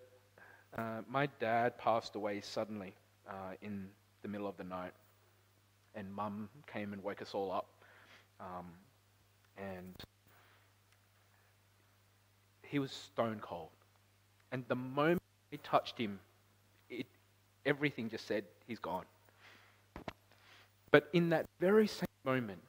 uh, 0.77 1.01
my 1.09 1.27
dad 1.41 1.79
passed 1.79 2.17
away 2.17 2.41
suddenly 2.43 2.95
uh, 3.29 3.55
in 3.63 3.89
the 4.23 4.29
middle 4.29 4.47
of 4.47 4.57
the 4.57 4.65
night, 4.65 4.93
and 5.95 6.13
mum 6.13 6.49
came 6.67 6.93
and 6.93 7.03
woke 7.03 7.23
us 7.23 7.31
all 7.33 7.51
up. 7.53 7.67
Um, 8.41 8.67
and 9.57 9.95
he 12.71 12.79
was 12.79 12.91
stone 12.91 13.39
cold. 13.41 13.69
And 14.53 14.65
the 14.69 14.77
moment 14.77 15.23
we 15.51 15.59
touched 15.59 15.99
him, 15.99 16.21
it, 16.89 17.07
everything 17.67 18.09
just 18.11 18.27
said, 18.27 18.45
He's 18.67 18.79
gone. 18.79 19.05
But 20.91 21.09
in 21.13 21.31
that 21.31 21.47
very 21.61 21.87
same 21.89 22.07
moment, 22.25 22.61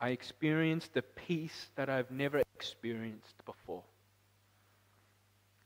I 0.00 0.10
experienced 0.10 0.96
a 0.96 1.02
peace 1.02 1.70
that 1.76 1.88
I've 1.88 2.10
never 2.10 2.42
experienced 2.56 3.44
before. 3.44 3.82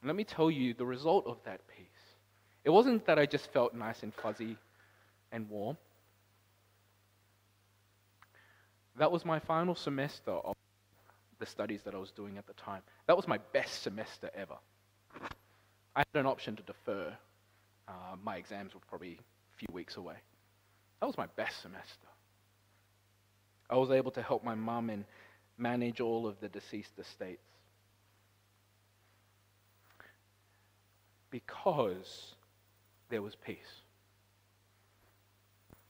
let 0.04 0.16
me 0.16 0.24
tell 0.24 0.50
you 0.50 0.74
the 0.74 0.86
result 0.86 1.26
of 1.26 1.38
that 1.44 1.60
peace. 1.68 1.86
It 2.64 2.70
wasn't 2.70 3.06
that 3.06 3.18
I 3.18 3.26
just 3.26 3.52
felt 3.52 3.74
nice 3.74 4.02
and 4.02 4.12
fuzzy 4.14 4.56
and 5.32 5.48
warm. 5.48 5.76
That 8.96 9.12
was 9.12 9.24
my 9.24 9.38
final 9.38 9.74
semester 9.74 10.32
of 10.32 10.54
the 11.38 11.46
studies 11.46 11.82
that 11.84 11.94
I 11.94 11.98
was 11.98 12.10
doing 12.10 12.38
at 12.38 12.46
the 12.46 12.52
time. 12.54 12.82
That 13.06 13.16
was 13.16 13.28
my 13.28 13.38
best 13.52 13.82
semester 13.82 14.30
ever. 14.34 14.56
I 15.94 16.00
had 16.00 16.20
an 16.20 16.26
option 16.26 16.56
to 16.56 16.62
defer. 16.62 17.12
Uh, 17.86 17.92
my 18.22 18.36
exams 18.36 18.74
were 18.74 18.80
probably 18.88 19.12
a 19.12 19.56
few 19.56 19.68
weeks 19.72 19.96
away. 19.96 20.16
That 21.00 21.06
was 21.06 21.16
my 21.16 21.26
best 21.36 21.62
semester. 21.62 22.08
I 23.70 23.76
was 23.76 23.90
able 23.90 24.10
to 24.12 24.22
help 24.22 24.44
my 24.44 24.54
mum 24.54 24.90
and 24.90 25.04
manage 25.58 26.00
all 26.00 26.26
of 26.26 26.40
the 26.40 26.48
deceased 26.48 26.98
estates. 26.98 27.42
Because 31.30 32.34
there 33.10 33.20
was 33.20 33.34
peace. 33.34 33.82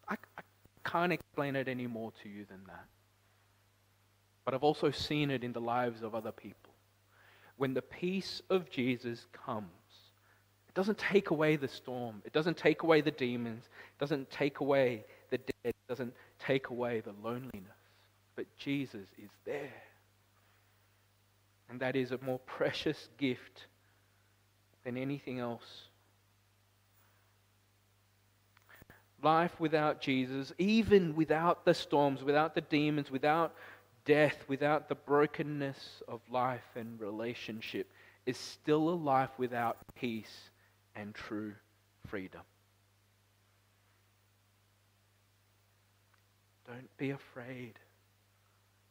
I, 0.09 0.17
I 0.37 0.43
can't 0.85 1.13
explain 1.13 1.55
it 1.55 1.69
any 1.69 1.87
more 1.87 2.13
to 2.23 2.29
you 2.29 2.45
than 2.49 2.61
that. 2.67 2.87
But 4.49 4.55
I've 4.55 4.65
also 4.65 4.91
seen 4.91 5.31
it 5.31 5.45
in 5.45 5.53
the 5.53 5.61
lives 5.61 6.03
of 6.03 6.15
other 6.15 6.33
people. 6.33 6.73
When 7.59 7.75
the 7.75 7.83
peace 7.83 8.41
of 8.49 8.71
Jesus 8.71 9.27
comes, 9.31 9.67
it 10.67 10.75
doesn't 10.75 10.97
take 10.97 11.29
away 11.29 11.57
the 11.57 11.69
storm, 11.69 12.23
it 12.25 12.33
doesn't 12.33 12.57
take 12.57 12.83
away 12.83 13.03
the 13.03 13.11
demons, 13.11 13.65
it 13.65 14.01
doesn't 14.01 14.31
take 14.31 14.61
away 14.61 15.05
the 15.29 15.37
dead, 15.37 15.53
it 15.65 15.77
doesn't 15.87 16.15
take 16.39 16.71
away 16.71 17.01
the 17.01 17.13
loneliness. 17.23 17.77
But 18.37 18.47
Jesus 18.57 19.07
is 19.23 19.29
there. 19.45 19.83
And 21.69 21.79
that 21.81 21.95
is 21.95 22.13
a 22.13 22.19
more 22.25 22.39
precious 22.47 23.11
gift 23.19 23.67
than 24.83 24.97
anything 24.97 25.41
else. 25.41 25.89
Life 29.23 29.61
without 29.61 30.01
Jesus, 30.01 30.55
even 30.57 31.15
without 31.17 31.67
the 31.67 31.75
storms, 31.75 32.25
without 32.25 32.55
the 32.55 32.63
demons, 32.63 33.11
without 33.11 33.53
death, 34.09 34.43
without 34.49 34.89
the 34.89 34.95
brokenness 34.95 36.03
of 36.09 36.23
life 36.31 36.65
and 36.75 36.99
relationship, 36.99 37.93
is 38.25 38.39
still 38.39 38.89
a 38.89 38.97
life 38.97 39.29
without 39.37 39.77
peace 39.95 40.51
and 40.97 41.15
true 41.15 41.53
freedom. 42.07 42.41
Don't 46.67 46.97
be 46.97 47.11
afraid. 47.11 47.75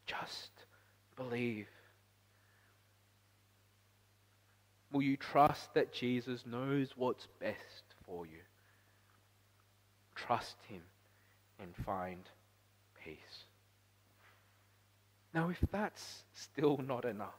Just 0.05 0.51
believe. 1.15 1.67
Will 4.91 5.01
you 5.01 5.17
trust 5.17 5.73
that 5.73 5.93
Jesus 5.93 6.45
knows 6.45 6.89
what's 6.95 7.27
best 7.39 7.95
for 8.05 8.27
you? 8.27 8.43
Trust 10.13 10.57
Him 10.69 10.81
and 11.59 11.75
find 11.83 12.21
peace. 13.03 13.46
Now, 15.37 15.49
if 15.49 15.63
that's 15.71 16.23
still 16.33 16.79
not 16.79 17.05
enough, 17.05 17.37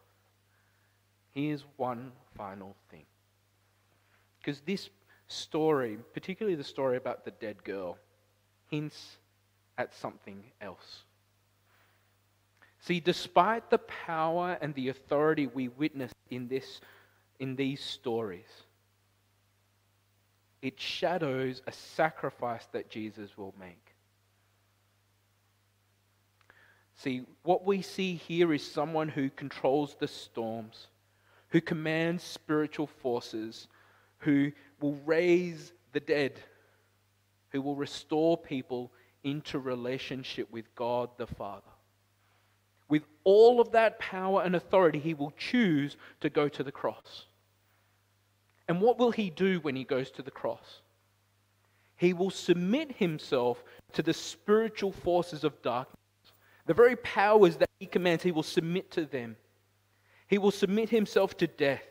here's 1.34 1.64
one 1.78 2.12
final 2.36 2.76
thing. 2.92 3.06
Because 4.38 4.60
this 4.60 4.88
story, 5.26 5.98
particularly 6.14 6.54
the 6.54 6.62
story 6.62 6.96
about 6.96 7.24
the 7.24 7.32
dead 7.32 7.64
girl, 7.64 7.98
hints 8.70 9.16
at 9.78 9.92
something 9.96 10.44
else. 10.60 11.02
See, 12.82 13.00
despite 13.00 13.68
the 13.68 13.78
power 13.78 14.56
and 14.60 14.72
the 14.76 14.90
authority 14.90 15.48
we 15.48 15.66
witness 15.66 16.12
in, 16.30 16.46
this, 16.46 16.80
in 17.40 17.56
these 17.56 17.82
stories, 17.82 18.46
it 20.62 20.78
shadows 20.78 21.62
a 21.66 21.72
sacrifice 21.72 22.68
that 22.70 22.90
Jesus 22.90 23.36
will 23.36 23.56
make. 23.58 23.96
See, 26.98 27.22
what 27.44 27.64
we 27.64 27.80
see 27.80 28.16
here 28.16 28.52
is 28.52 28.68
someone 28.68 29.08
who 29.08 29.30
controls 29.30 29.94
the 29.94 30.08
storms, 30.08 30.88
who 31.50 31.60
commands 31.60 32.24
spiritual 32.24 32.88
forces, 32.88 33.68
who 34.18 34.50
will 34.80 34.98
raise 35.06 35.72
the 35.92 36.00
dead, 36.00 36.40
who 37.50 37.62
will 37.62 37.76
restore 37.76 38.36
people 38.36 38.90
into 39.22 39.60
relationship 39.60 40.50
with 40.50 40.74
God 40.74 41.10
the 41.18 41.28
Father. 41.28 41.70
With 42.88 43.04
all 43.22 43.60
of 43.60 43.70
that 43.72 44.00
power 44.00 44.42
and 44.42 44.56
authority, 44.56 44.98
he 44.98 45.14
will 45.14 45.32
choose 45.38 45.96
to 46.20 46.28
go 46.28 46.48
to 46.48 46.64
the 46.64 46.72
cross. 46.72 47.26
And 48.66 48.80
what 48.80 48.98
will 48.98 49.12
he 49.12 49.30
do 49.30 49.60
when 49.60 49.76
he 49.76 49.84
goes 49.84 50.10
to 50.12 50.22
the 50.22 50.32
cross? 50.32 50.80
He 51.94 52.12
will 52.12 52.30
submit 52.30 52.96
himself 52.96 53.62
to 53.92 54.02
the 54.02 54.14
spiritual 54.14 54.90
forces 54.90 55.44
of 55.44 55.62
darkness 55.62 55.97
the 56.68 56.74
very 56.74 56.96
powers 56.96 57.56
that 57.56 57.70
he 57.80 57.86
commands, 57.86 58.22
he 58.22 58.30
will 58.30 58.42
submit 58.42 58.90
to 58.90 59.06
them. 59.06 59.36
He 60.28 60.36
will 60.36 60.50
submit 60.50 60.90
himself 60.90 61.34
to 61.38 61.46
death. 61.46 61.82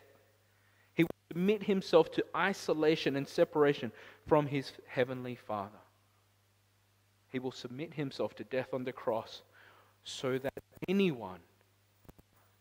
He 0.93 1.01
will 1.01 1.09
submit 1.31 1.63
himself 1.63 2.11
to 2.11 2.23
isolation 2.35 3.15
and 3.15 3.27
separation 3.27 3.91
from 4.27 4.45
his 4.45 4.71
heavenly 4.85 5.33
Father. 5.33 5.79
He 7.31 7.39
will 7.39 7.51
submit 7.51 7.95
himself 7.95 8.35
to 8.35 8.43
death 8.43 8.71
on 8.71 8.83
the 8.83 8.91
cross 8.91 9.41
so 10.03 10.37
that 10.37 10.53
anyone 10.87 11.39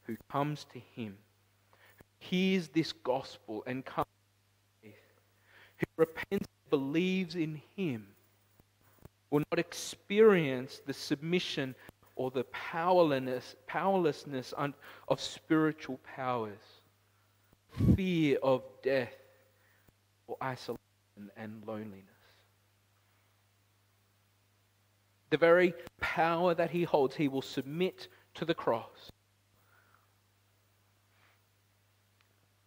who 0.05 0.17
comes 0.33 0.65
to 0.73 0.79
him, 0.79 1.19
who 1.99 2.05
hears 2.19 2.69
this 2.69 2.93
gospel 2.93 3.63
and 3.67 3.85
comes 3.85 4.07
to 4.07 4.89
faith, 4.89 4.95
who 5.77 5.87
repents 5.99 6.47
and 6.47 6.71
believes 6.71 7.35
in 7.35 7.61
him, 7.77 8.07
will 9.31 9.43
not 9.53 9.59
experience 9.59 10.81
the 10.87 10.95
submission 10.95 11.75
or 12.17 12.31
the 12.31 12.45
powerlessness, 12.45 13.55
powerlessness 13.67 14.55
of 15.09 15.21
spiritual 15.21 16.01
powers, 16.03 16.59
fear 17.95 18.39
of 18.43 18.63
death, 18.83 19.15
or 20.27 20.37
isolation 20.43 20.81
and 21.37 21.63
loneliness. 21.67 22.03
The 25.31 25.37
very 25.37 25.75
power 26.01 26.55
that 26.55 26.71
he 26.71 26.85
holds, 26.85 27.17
he 27.17 27.29
will 27.29 27.43
submit 27.43 28.09
to 28.35 28.45
the 28.45 28.55
cross 28.55 29.11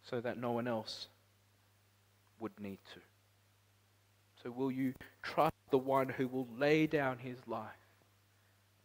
so 0.02 0.20
that 0.20 0.38
no 0.38 0.52
one 0.52 0.68
else 0.68 1.08
would 2.38 2.52
need 2.60 2.78
to. 2.94 3.00
So, 4.42 4.50
will 4.50 4.70
you 4.70 4.94
trust 5.22 5.54
the 5.70 5.78
one 5.78 6.08
who 6.08 6.26
will 6.26 6.48
lay 6.56 6.86
down 6.86 7.18
his 7.18 7.36
life 7.46 7.68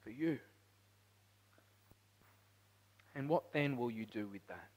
for 0.04 0.10
you? 0.10 0.40
And 3.16 3.30
what 3.30 3.54
then 3.54 3.78
will 3.78 3.90
you 3.90 4.06
do 4.06 4.28
with 4.28 4.46
that? 4.48 4.68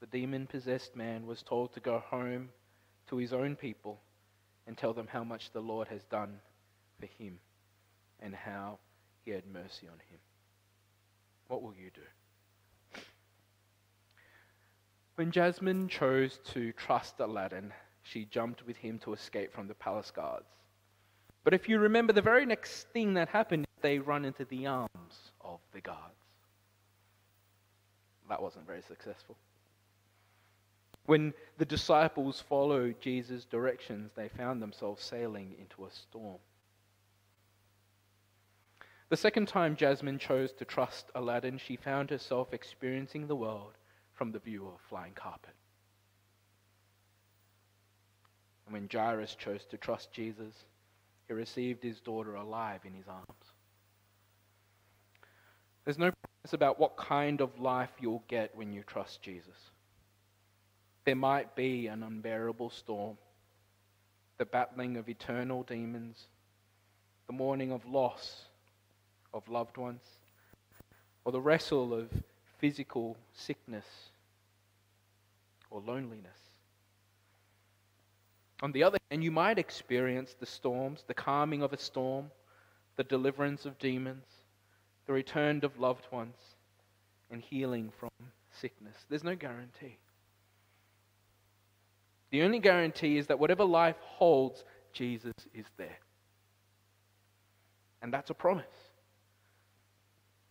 The 0.00 0.06
demon 0.06 0.46
possessed 0.46 0.94
man 0.94 1.26
was 1.26 1.42
told 1.42 1.72
to 1.72 1.80
go 1.80 1.98
home 1.98 2.50
to 3.08 3.16
his 3.16 3.32
own 3.32 3.56
people 3.56 4.00
and 4.66 4.76
tell 4.76 4.92
them 4.92 5.08
how 5.10 5.24
much 5.24 5.50
the 5.52 5.60
Lord 5.60 5.88
has 5.88 6.04
done 6.04 6.38
for 7.00 7.06
him 7.06 7.38
and 8.20 8.34
how 8.34 8.78
he 9.24 9.30
had 9.32 9.46
mercy 9.46 9.88
on 9.88 9.98
him. 10.10 10.18
What 11.48 11.62
will 11.62 11.74
you 11.74 11.90
do? 11.94 13.00
When 15.16 15.32
Jasmine 15.32 15.88
chose 15.88 16.38
to 16.52 16.72
trust 16.72 17.18
Aladdin, 17.18 17.72
she 18.02 18.26
jumped 18.26 18.64
with 18.66 18.76
him 18.76 18.98
to 19.00 19.14
escape 19.14 19.52
from 19.52 19.66
the 19.66 19.74
palace 19.74 20.12
guards. 20.12 20.46
But 21.42 21.54
if 21.54 21.68
you 21.68 21.78
remember, 21.78 22.12
the 22.12 22.22
very 22.22 22.46
next 22.46 22.88
thing 22.92 23.14
that 23.14 23.28
happened, 23.28 23.66
they 23.82 23.98
run 23.98 24.24
into 24.24 24.44
the 24.44 24.66
arms 24.66 25.32
of 25.40 25.60
the 25.72 25.80
guards. 25.80 26.14
That 28.28 28.42
wasn't 28.42 28.66
very 28.66 28.82
successful. 28.82 29.36
When 31.06 31.32
the 31.56 31.64
disciples 31.64 32.44
followed 32.48 33.00
Jesus' 33.00 33.46
directions, 33.46 34.10
they 34.14 34.28
found 34.28 34.60
themselves 34.60 35.02
sailing 35.02 35.54
into 35.58 35.86
a 35.86 35.90
storm. 35.90 36.38
The 39.08 39.16
second 39.16 39.48
time 39.48 39.74
Jasmine 39.74 40.18
chose 40.18 40.52
to 40.52 40.66
trust 40.66 41.10
Aladdin, 41.14 41.56
she 41.56 41.76
found 41.76 42.10
herself 42.10 42.52
experiencing 42.52 43.26
the 43.26 43.36
world 43.36 43.72
from 44.12 44.32
the 44.32 44.38
view 44.38 44.66
of 44.66 44.74
a 44.74 44.88
flying 44.88 45.14
carpet. 45.14 45.54
And 48.66 48.74
when 48.74 48.88
Jairus 48.92 49.34
chose 49.34 49.64
to 49.70 49.78
trust 49.78 50.12
Jesus, 50.12 50.66
he 51.26 51.32
received 51.32 51.82
his 51.82 52.00
daughter 52.00 52.34
alive 52.34 52.80
in 52.84 52.92
his 52.92 53.08
arms. 53.08 53.47
There's 55.88 55.96
no 55.96 56.10
promise 56.10 56.52
about 56.52 56.78
what 56.78 56.98
kind 56.98 57.40
of 57.40 57.58
life 57.58 57.88
you'll 57.98 58.22
get 58.28 58.54
when 58.54 58.74
you 58.74 58.82
trust 58.82 59.22
Jesus. 59.22 59.56
There 61.06 61.16
might 61.16 61.56
be 61.56 61.86
an 61.86 62.02
unbearable 62.02 62.68
storm, 62.68 63.16
the 64.36 64.44
battling 64.44 64.98
of 64.98 65.08
eternal 65.08 65.62
demons, 65.62 66.26
the 67.26 67.32
mourning 67.32 67.72
of 67.72 67.86
loss 67.86 68.44
of 69.32 69.48
loved 69.48 69.78
ones, 69.78 70.02
or 71.24 71.32
the 71.32 71.40
wrestle 71.40 71.94
of 71.94 72.10
physical 72.58 73.16
sickness 73.32 73.86
or 75.70 75.80
loneliness. 75.80 76.36
On 78.60 78.72
the 78.72 78.82
other 78.82 78.98
hand, 79.10 79.24
you 79.24 79.30
might 79.30 79.58
experience 79.58 80.36
the 80.38 80.44
storms, 80.44 81.04
the 81.06 81.14
calming 81.14 81.62
of 81.62 81.72
a 81.72 81.78
storm, 81.78 82.30
the 82.96 83.04
deliverance 83.04 83.64
of 83.64 83.78
demons, 83.78 84.26
the 85.08 85.14
return 85.14 85.64
of 85.64 85.80
loved 85.80 86.06
ones, 86.12 86.36
and 87.30 87.40
healing 87.40 87.90
from 87.98 88.10
sickness. 88.50 88.94
There's 89.08 89.24
no 89.24 89.34
guarantee. 89.34 89.98
The 92.30 92.42
only 92.42 92.58
guarantee 92.58 93.16
is 93.16 93.26
that 93.28 93.38
whatever 93.38 93.64
life 93.64 93.96
holds, 94.00 94.64
Jesus 94.92 95.32
is 95.54 95.64
there. 95.78 95.98
And 98.02 98.12
that's 98.12 98.28
a 98.28 98.34
promise. 98.34 98.66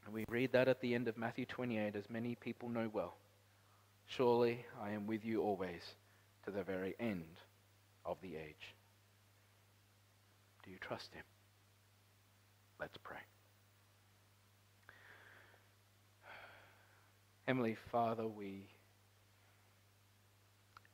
And 0.05 0.13
we 0.13 0.25
read 0.27 0.51
that 0.53 0.67
at 0.67 0.81
the 0.81 0.95
end 0.95 1.07
of 1.07 1.17
Matthew 1.17 1.45
28, 1.45 1.95
as 1.95 2.09
many 2.09 2.33
people 2.33 2.67
know 2.67 2.89
well. 2.91 3.15
Surely 4.07 4.65
I 4.81 4.89
am 4.89 5.05
with 5.05 5.23
you 5.23 5.43
always 5.43 5.83
to 6.45 6.51
the 6.51 6.63
very 6.63 6.95
end 6.99 7.41
of 8.05 8.17
the 8.23 8.35
age. 8.35 8.75
Do 10.63 10.71
you 10.71 10.77
trust 10.81 11.13
him? 11.13 11.23
Let's 12.79 12.97
pray. 13.03 13.19
Heavenly 17.47 17.77
Father, 17.93 18.27
we 18.27 18.67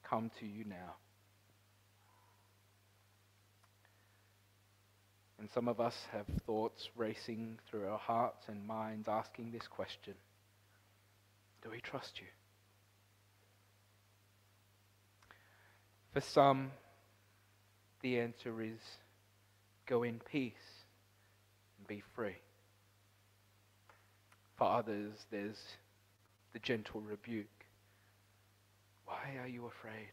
come 0.07 0.29
to 0.39 0.45
you 0.45 0.63
now. 0.65 0.97
And 5.39 5.49
some 5.49 5.67
of 5.67 5.79
us 5.79 5.95
have 6.11 6.27
thoughts 6.45 6.91
racing 6.95 7.57
through 7.67 7.87
our 7.87 7.97
hearts 7.97 8.45
and 8.47 8.67
minds 8.67 9.07
asking 9.07 9.49
this 9.49 9.67
question 9.67 10.13
Do 11.63 11.71
we 11.71 11.81
trust 11.81 12.19
you? 12.21 12.27
For 16.13 16.21
some, 16.21 16.69
the 18.03 18.19
answer 18.19 18.61
is 18.61 18.77
go 19.87 20.03
in 20.03 20.21
peace 20.31 20.53
and 21.79 21.87
be 21.87 22.03
free. 22.15 22.37
For 24.55 24.65
others, 24.65 25.13
there's 25.31 25.57
the 26.53 26.59
gentle 26.59 27.01
rebuke. 27.01 27.65
Why 29.05 29.37
are 29.41 29.47
you 29.47 29.65
afraid? 29.65 30.11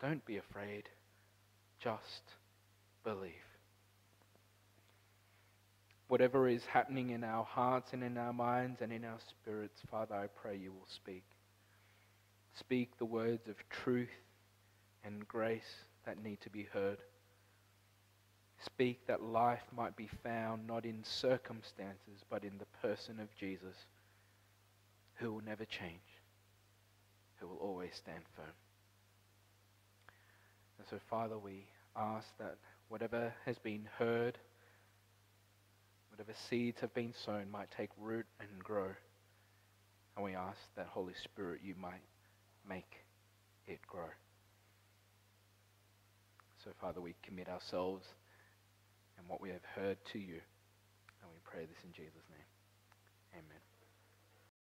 Don't 0.00 0.24
be 0.24 0.36
afraid. 0.36 0.88
Just 1.80 2.22
believe. 3.04 3.32
Whatever 6.06 6.48
is 6.48 6.64
happening 6.64 7.10
in 7.10 7.24
our 7.24 7.44
hearts 7.44 7.92
and 7.92 8.02
in 8.02 8.16
our 8.16 8.32
minds 8.32 8.80
and 8.80 8.92
in 8.92 9.04
our 9.04 9.18
spirits, 9.28 9.80
Father, 9.90 10.14
I 10.14 10.28
pray 10.28 10.56
you 10.56 10.72
will 10.72 10.86
speak. 10.88 11.24
Speak 12.54 12.96
the 12.96 13.04
words 13.04 13.48
of 13.48 13.56
truth 13.68 14.08
and 15.04 15.26
grace 15.28 15.84
that 16.06 16.22
need 16.22 16.40
to 16.40 16.50
be 16.50 16.66
heard. 16.72 16.98
Speak 18.64 19.06
that 19.06 19.22
life 19.22 19.62
might 19.76 19.96
be 19.96 20.08
found 20.22 20.66
not 20.66 20.84
in 20.84 21.04
circumstances, 21.04 22.24
but 22.30 22.42
in 22.42 22.56
the 22.58 22.78
person 22.80 23.20
of 23.20 23.34
Jesus 23.36 23.86
who 25.18 25.32
will 25.32 25.44
never 25.44 25.64
change, 25.64 26.22
who 27.36 27.48
will 27.48 27.56
always 27.56 27.90
stand 27.94 28.22
firm. 28.36 28.54
And 30.78 30.86
so, 30.88 30.98
Father, 31.10 31.38
we 31.38 31.66
ask 31.96 32.26
that 32.38 32.56
whatever 32.88 33.34
has 33.44 33.58
been 33.58 33.88
heard, 33.98 34.38
whatever 36.10 36.32
seeds 36.48 36.80
have 36.80 36.94
been 36.94 37.14
sown, 37.24 37.50
might 37.50 37.70
take 37.76 37.90
root 37.98 38.26
and 38.40 38.62
grow. 38.62 38.90
And 40.16 40.24
we 40.24 40.34
ask 40.34 40.58
that, 40.76 40.86
Holy 40.86 41.14
Spirit, 41.24 41.60
you 41.64 41.74
might 41.80 42.02
make 42.68 42.96
it 43.66 43.80
grow. 43.86 44.10
So, 46.64 46.70
Father, 46.80 47.00
we 47.00 47.14
commit 47.22 47.48
ourselves 47.48 48.06
and 49.16 49.28
what 49.28 49.40
we 49.40 49.50
have 49.50 49.64
heard 49.74 49.98
to 50.12 50.18
you. 50.18 50.40
And 51.22 51.30
we 51.32 51.38
pray 51.44 51.66
this 51.66 51.78
in 51.84 51.92
Jesus' 51.92 52.28
name. 52.30 52.46
Amen. 53.34 53.67